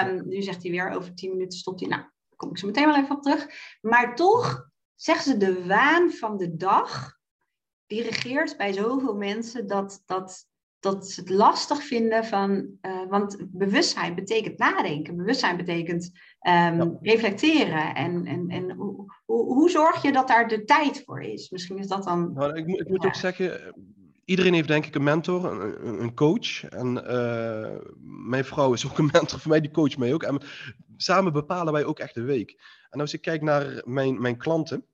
[0.04, 1.90] Um, nu zegt hij weer, over tien minuten stopt hij.
[1.90, 3.48] Nou, daar kom ik zo meteen wel even op terug.
[3.82, 7.18] Maar toch zeggen ze de waan van de dag,
[7.88, 10.48] die regeert bij zoveel mensen dat, dat
[10.82, 16.12] dat ze het lastig vinden van, uh, want bewustzijn betekent nadenken, bewustzijn betekent
[16.48, 17.96] um, reflecteren.
[17.96, 21.50] En, en, en hoe, hoe, zorg je dat daar de tijd voor is?
[21.50, 22.34] Misschien is dat dan.
[22.34, 23.76] Nou, ik, ik moet ook zeggen,
[24.26, 26.64] iedereen heeft denk ik een mentor, een, een coach.
[26.64, 27.78] En uh,
[28.28, 30.24] mijn vrouw is ook een mentor voor mij, die coach mij ook.
[30.24, 30.42] En
[30.98, 32.62] samen bepalen wij ook echt de week.
[32.90, 34.86] En als ik kijk naar mijn, mijn klanten,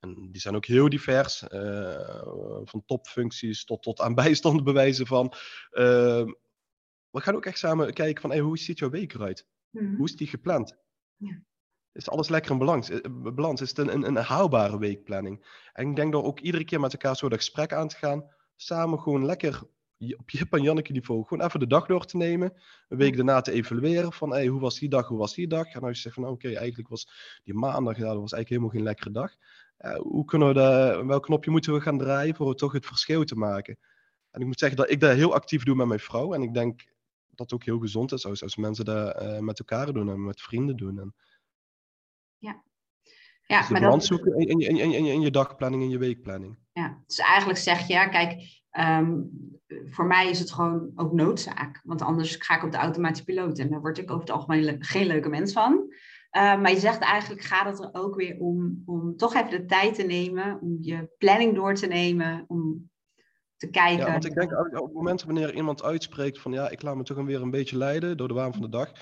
[0.00, 5.32] en die zijn ook heel divers, uh, van topfuncties tot, tot aan bijstand bewijzen van.
[5.70, 6.24] Uh,
[7.10, 9.46] we gaan ook echt samen kijken van hey, hoe ziet jouw week eruit?
[9.70, 10.76] Mm Hoe is die gepland?
[11.16, 11.42] Ja.
[11.92, 12.90] Is alles lekker in balans?
[12.90, 13.60] Eh, balans?
[13.60, 15.68] Is het een, een, een haalbare weekplanning?
[15.72, 18.30] En ik denk dat ook iedere keer met elkaar zo dat gesprek aan te gaan,
[18.56, 19.62] samen gewoon lekker
[20.16, 22.52] op Jip en Janneke niveau gewoon even de dag door te nemen.
[22.88, 25.66] Een week daarna te evalueren van hey, hoe was die dag, hoe was die dag.
[25.66, 28.48] En als je zegt van nou, oké, eigenlijk was die maandag, ja, dat was eigenlijk
[28.48, 29.34] helemaal geen lekkere dag.
[29.80, 33.24] Uh, hoe kunnen we de, welk knopje moeten we gaan draaien voor toch het verschil
[33.24, 33.78] te maken?
[34.30, 36.34] En ik moet zeggen dat ik dat heel actief doe met mijn vrouw.
[36.34, 36.84] En ik denk
[37.28, 40.24] dat het ook heel gezond is als, als mensen dat uh, met elkaar doen en
[40.24, 40.98] met vrienden doen.
[40.98, 41.14] En,
[42.38, 42.62] ja.
[43.46, 44.18] Ja, dus maar balans dat...
[44.18, 46.58] zoeken in, in, in, in, in je dagplanning en je weekplanning.
[46.72, 49.30] Ja, dus eigenlijk zeg je, ja, kijk, um,
[49.90, 51.80] voor mij is het gewoon ook noodzaak.
[51.84, 54.84] Want anders ga ik op de automatische piloot en daar word ik over het algemeen
[54.84, 55.94] geen leuke mens van.
[56.36, 59.64] Uh, maar je zegt eigenlijk gaat het er ook weer om, om toch even de
[59.64, 62.90] tijd te nemen, om je planning door te nemen, om
[63.56, 64.06] te kijken.
[64.06, 67.02] Ja, want ik denk op het moment wanneer iemand uitspreekt van ja, ik laat me
[67.02, 68.92] toch weer een beetje leiden door de waan van de dag,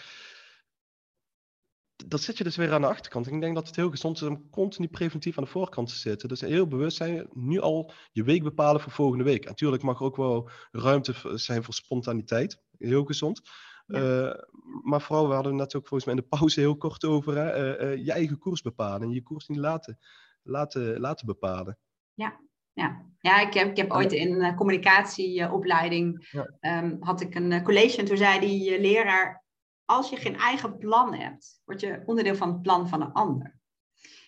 [2.06, 3.26] dat zit je dus weer aan de achterkant.
[3.26, 6.28] ik denk dat het heel gezond is om continu preventief aan de voorkant te zitten.
[6.28, 9.44] Dus heel bewust zijn, nu al je week bepalen voor volgende week.
[9.44, 12.62] Natuurlijk mag er ook wel ruimte zijn voor spontaniteit.
[12.78, 13.40] Heel gezond.
[13.88, 14.34] Uh,
[14.82, 17.80] maar vooral, we hadden net ook volgens mij in de pauze heel kort over hè,
[17.80, 19.98] uh, uh, je eigen koers bepalen en je koers niet laten,
[20.42, 21.78] laten, laten bepalen.
[22.14, 22.40] Ja,
[22.72, 23.04] ja.
[23.20, 26.82] ja ik, heb, ik heb ooit in een communicatieopleiding ja.
[26.82, 29.44] um, had ik een college en toen zei die leraar,
[29.84, 33.56] als je geen eigen plan hebt, word je onderdeel van het plan van een ander.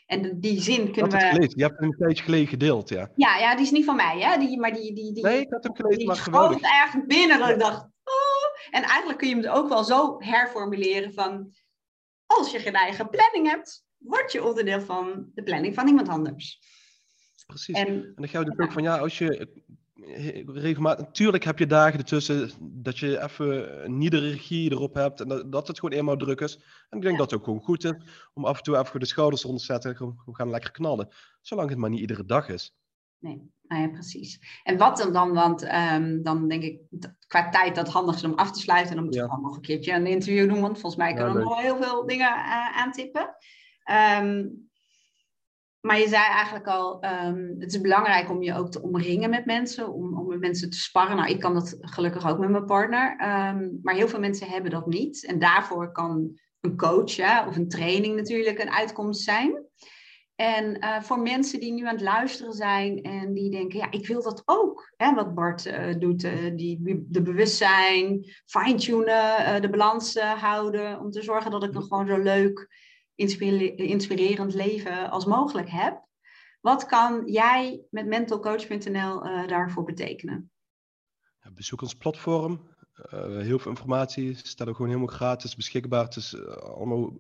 [0.07, 1.19] En die zin kunnen we...
[1.19, 1.59] Gelezen.
[1.59, 3.11] Je hebt hem een tijdje geleden gedeeld, ja.
[3.15, 4.39] Ja, ja, die is niet van mij, hè?
[4.39, 6.57] Die, maar die, die, die, nee, ik had hem gelezen, die maar geweldig.
[6.57, 7.89] Die ergens binnen dat ik dacht,
[8.71, 11.55] en eigenlijk kun je hem ook wel zo herformuleren van,
[12.27, 16.61] als je geen eigen planning hebt, word je onderdeel van de planning van iemand anders.
[17.47, 17.77] Precies.
[17.77, 19.49] En, en dan gaan we dus ook van, ja, als je
[20.47, 25.29] regelmatig, natuurlijk heb je dagen ertussen dat je even niet de regie erop hebt en
[25.29, 26.57] dat, dat het gewoon eenmaal druk is.
[26.89, 27.95] En ik denk dat het ook gewoon goed is
[28.33, 31.09] om af en toe even de schouders onder te zetten en gaan lekker knallen.
[31.41, 32.75] Zolang het maar niet iedere dag is.
[33.18, 34.61] Nee, nou ja, precies.
[34.62, 36.81] En wat dan, dan want um, dan denk ik
[37.27, 38.91] qua tijd dat het handig is om af te sluiten.
[38.91, 41.35] En dan moeten we gewoon nog een keertje een interview doen, want volgens mij kunnen
[41.35, 43.37] we nog heel veel dingen uh, aantippen.
[44.21, 44.68] Um,
[45.81, 49.47] maar je zei eigenlijk al, um, het is belangrijk om je ook te omringen met
[49.47, 51.16] mensen, om, om met mensen te sparren.
[51.16, 53.14] Nou, ik kan dat gelukkig ook met mijn partner,
[53.83, 55.27] maar heel veel mensen hebben dat niet.
[55.27, 59.64] En daarvoor kan een coach ja, of een training natuurlijk een uitkomst zijn.
[60.41, 64.07] En uh, voor mensen die nu aan het luisteren zijn en die denken, ja, ik
[64.07, 64.93] wil dat ook.
[64.97, 71.01] Hè, wat Bart uh, doet, uh, die, de bewustzijn, fine-tunen, de balans houden.
[71.01, 72.68] Om te zorgen dat ik een gewoon zo leuk,
[73.76, 76.07] inspirerend leven als mogelijk heb.
[76.61, 80.51] Wat kan jij met mentalcoach.nl daarvoor betekenen?
[81.41, 82.68] Ja, bezoek ons platform.
[83.20, 86.05] heel veel informatie staat ook gewoon helemaal gratis beschikbaar.
[86.05, 87.16] Het is allemaal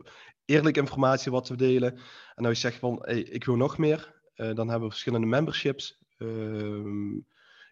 [0.50, 1.98] eerlijke informatie wat we delen.
[2.34, 5.26] En als je zegt van, hey, ik wil nog meer, uh, dan hebben we verschillende
[5.26, 5.98] memberships.
[6.18, 7.18] Uh,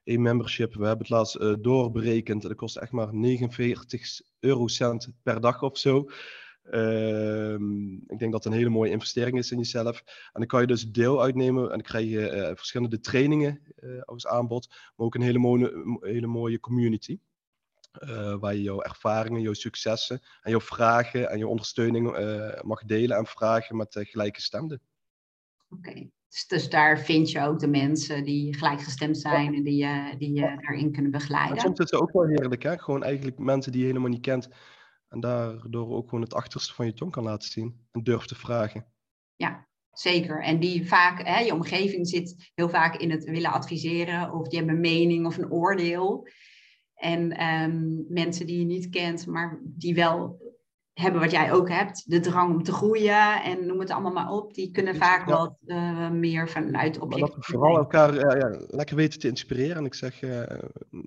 [0.05, 0.75] één membership.
[0.75, 2.43] We hebben het laatst uh, doorberekend.
[2.43, 6.11] Dat kost echt maar 49 eurocent per dag of zo.
[6.63, 10.03] Ehm, ik denk dat het een hele mooie investering is in jezelf.
[10.07, 13.63] En dan kan je dus deel uitnemen en dan krijg je uh, verschillende trainingen
[14.05, 17.19] als aanbod, maar ook een hele mooie, hele mooie community.
[18.01, 22.11] Uh, waar je jouw ervaringen, jouw successen en jouw vragen en jouw ondersteuning
[22.63, 24.81] mag delen en vragen met gelijke stemden.
[25.69, 30.15] Oké, dus, dus, daar vind je ook de mensen die gelijkgestemd zijn en die, je
[30.19, 31.57] die je daarin kunnen begeleiden.
[31.57, 32.79] En soms is het ook wel heerlijk, hè?
[32.79, 34.49] Gewoon eigenlijk mensen die je helemaal niet kent,
[35.09, 37.87] en daardoor ook gewoon het achterste van je tong kan laten zien.
[37.91, 38.87] En durft te vragen.
[39.37, 40.43] Ja, zeker.
[40.43, 44.33] En die vaak, hè, je omgeving zit heel vaak in het willen adviseren.
[44.33, 46.29] Of die hebben een mening of een oordeel.
[46.99, 50.39] En ehm, mensen die je niet kent, maar die wel
[50.93, 52.11] hebben wat jij ook hebt.
[52.11, 54.55] De drang om te groeien en noem het allemaal maar op.
[54.55, 57.29] Die kunnen vaak wat uh, meer vanuit objecten.
[57.29, 59.77] Dat we vooral elkaar uh, ja, lekker weten te inspireren.
[59.77, 60.43] En ik zeg, uh,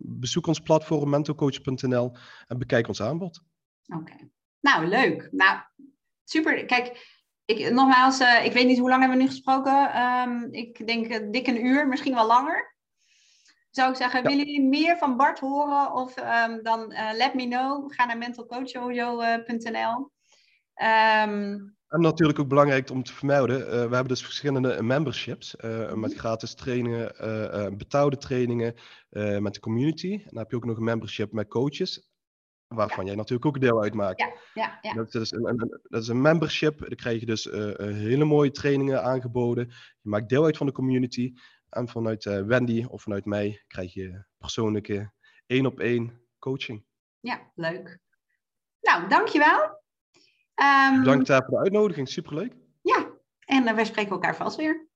[0.03, 2.15] bezoek ons platform mentocoach.nl
[2.47, 3.43] en bekijk ons aanbod.
[3.95, 4.13] Oké.
[4.59, 5.27] Nou, leuk.
[5.31, 5.59] Nou,
[6.23, 6.65] super.
[6.65, 10.01] Kijk, ik, nogmaals, ik weet niet hoe lang hebben we nu gesproken.
[10.01, 12.75] Um, ik denk dik een uur, misschien wel langer.
[13.71, 15.93] Zou ik zeggen, willen jullie meer van Bart horen?
[15.93, 17.91] Of um, dan uh, let me know.
[17.93, 19.95] Ga naar mentalcoachjojo.nl.
[19.95, 20.09] Um,
[20.73, 21.57] ehm,
[21.87, 26.17] en natuurlijk ook belangrijk om te vermelden, we hebben dus verschillende memberships met mhm.
[26.17, 28.75] gratis trainingen, betaalde trainingen
[29.39, 30.13] met de community.
[30.13, 32.11] En dan heb je ook nog een membership met coaches
[32.75, 34.19] waarvan jij natuurlijk ook deel uitmaakt.
[34.19, 34.93] Ja, ja, ja.
[34.93, 36.79] Dat, is een, een, dat is een membership.
[36.79, 39.67] Dan krijg je dus uh, hele mooie trainingen aangeboden.
[40.01, 41.33] Je maakt deel uit van de community.
[41.71, 45.11] En vanuit uh, Wendy of vanuit mij krijg je persoonlijke
[45.45, 46.85] één op één coaching.
[47.19, 47.99] Ja, leuk.
[48.81, 49.81] Nou, dankjewel.
[50.55, 52.09] Um, Bedankt voor de uitnodiging.
[52.09, 52.53] Superleuk.
[52.81, 54.89] Ja, en wij spreken elkaar vast weer.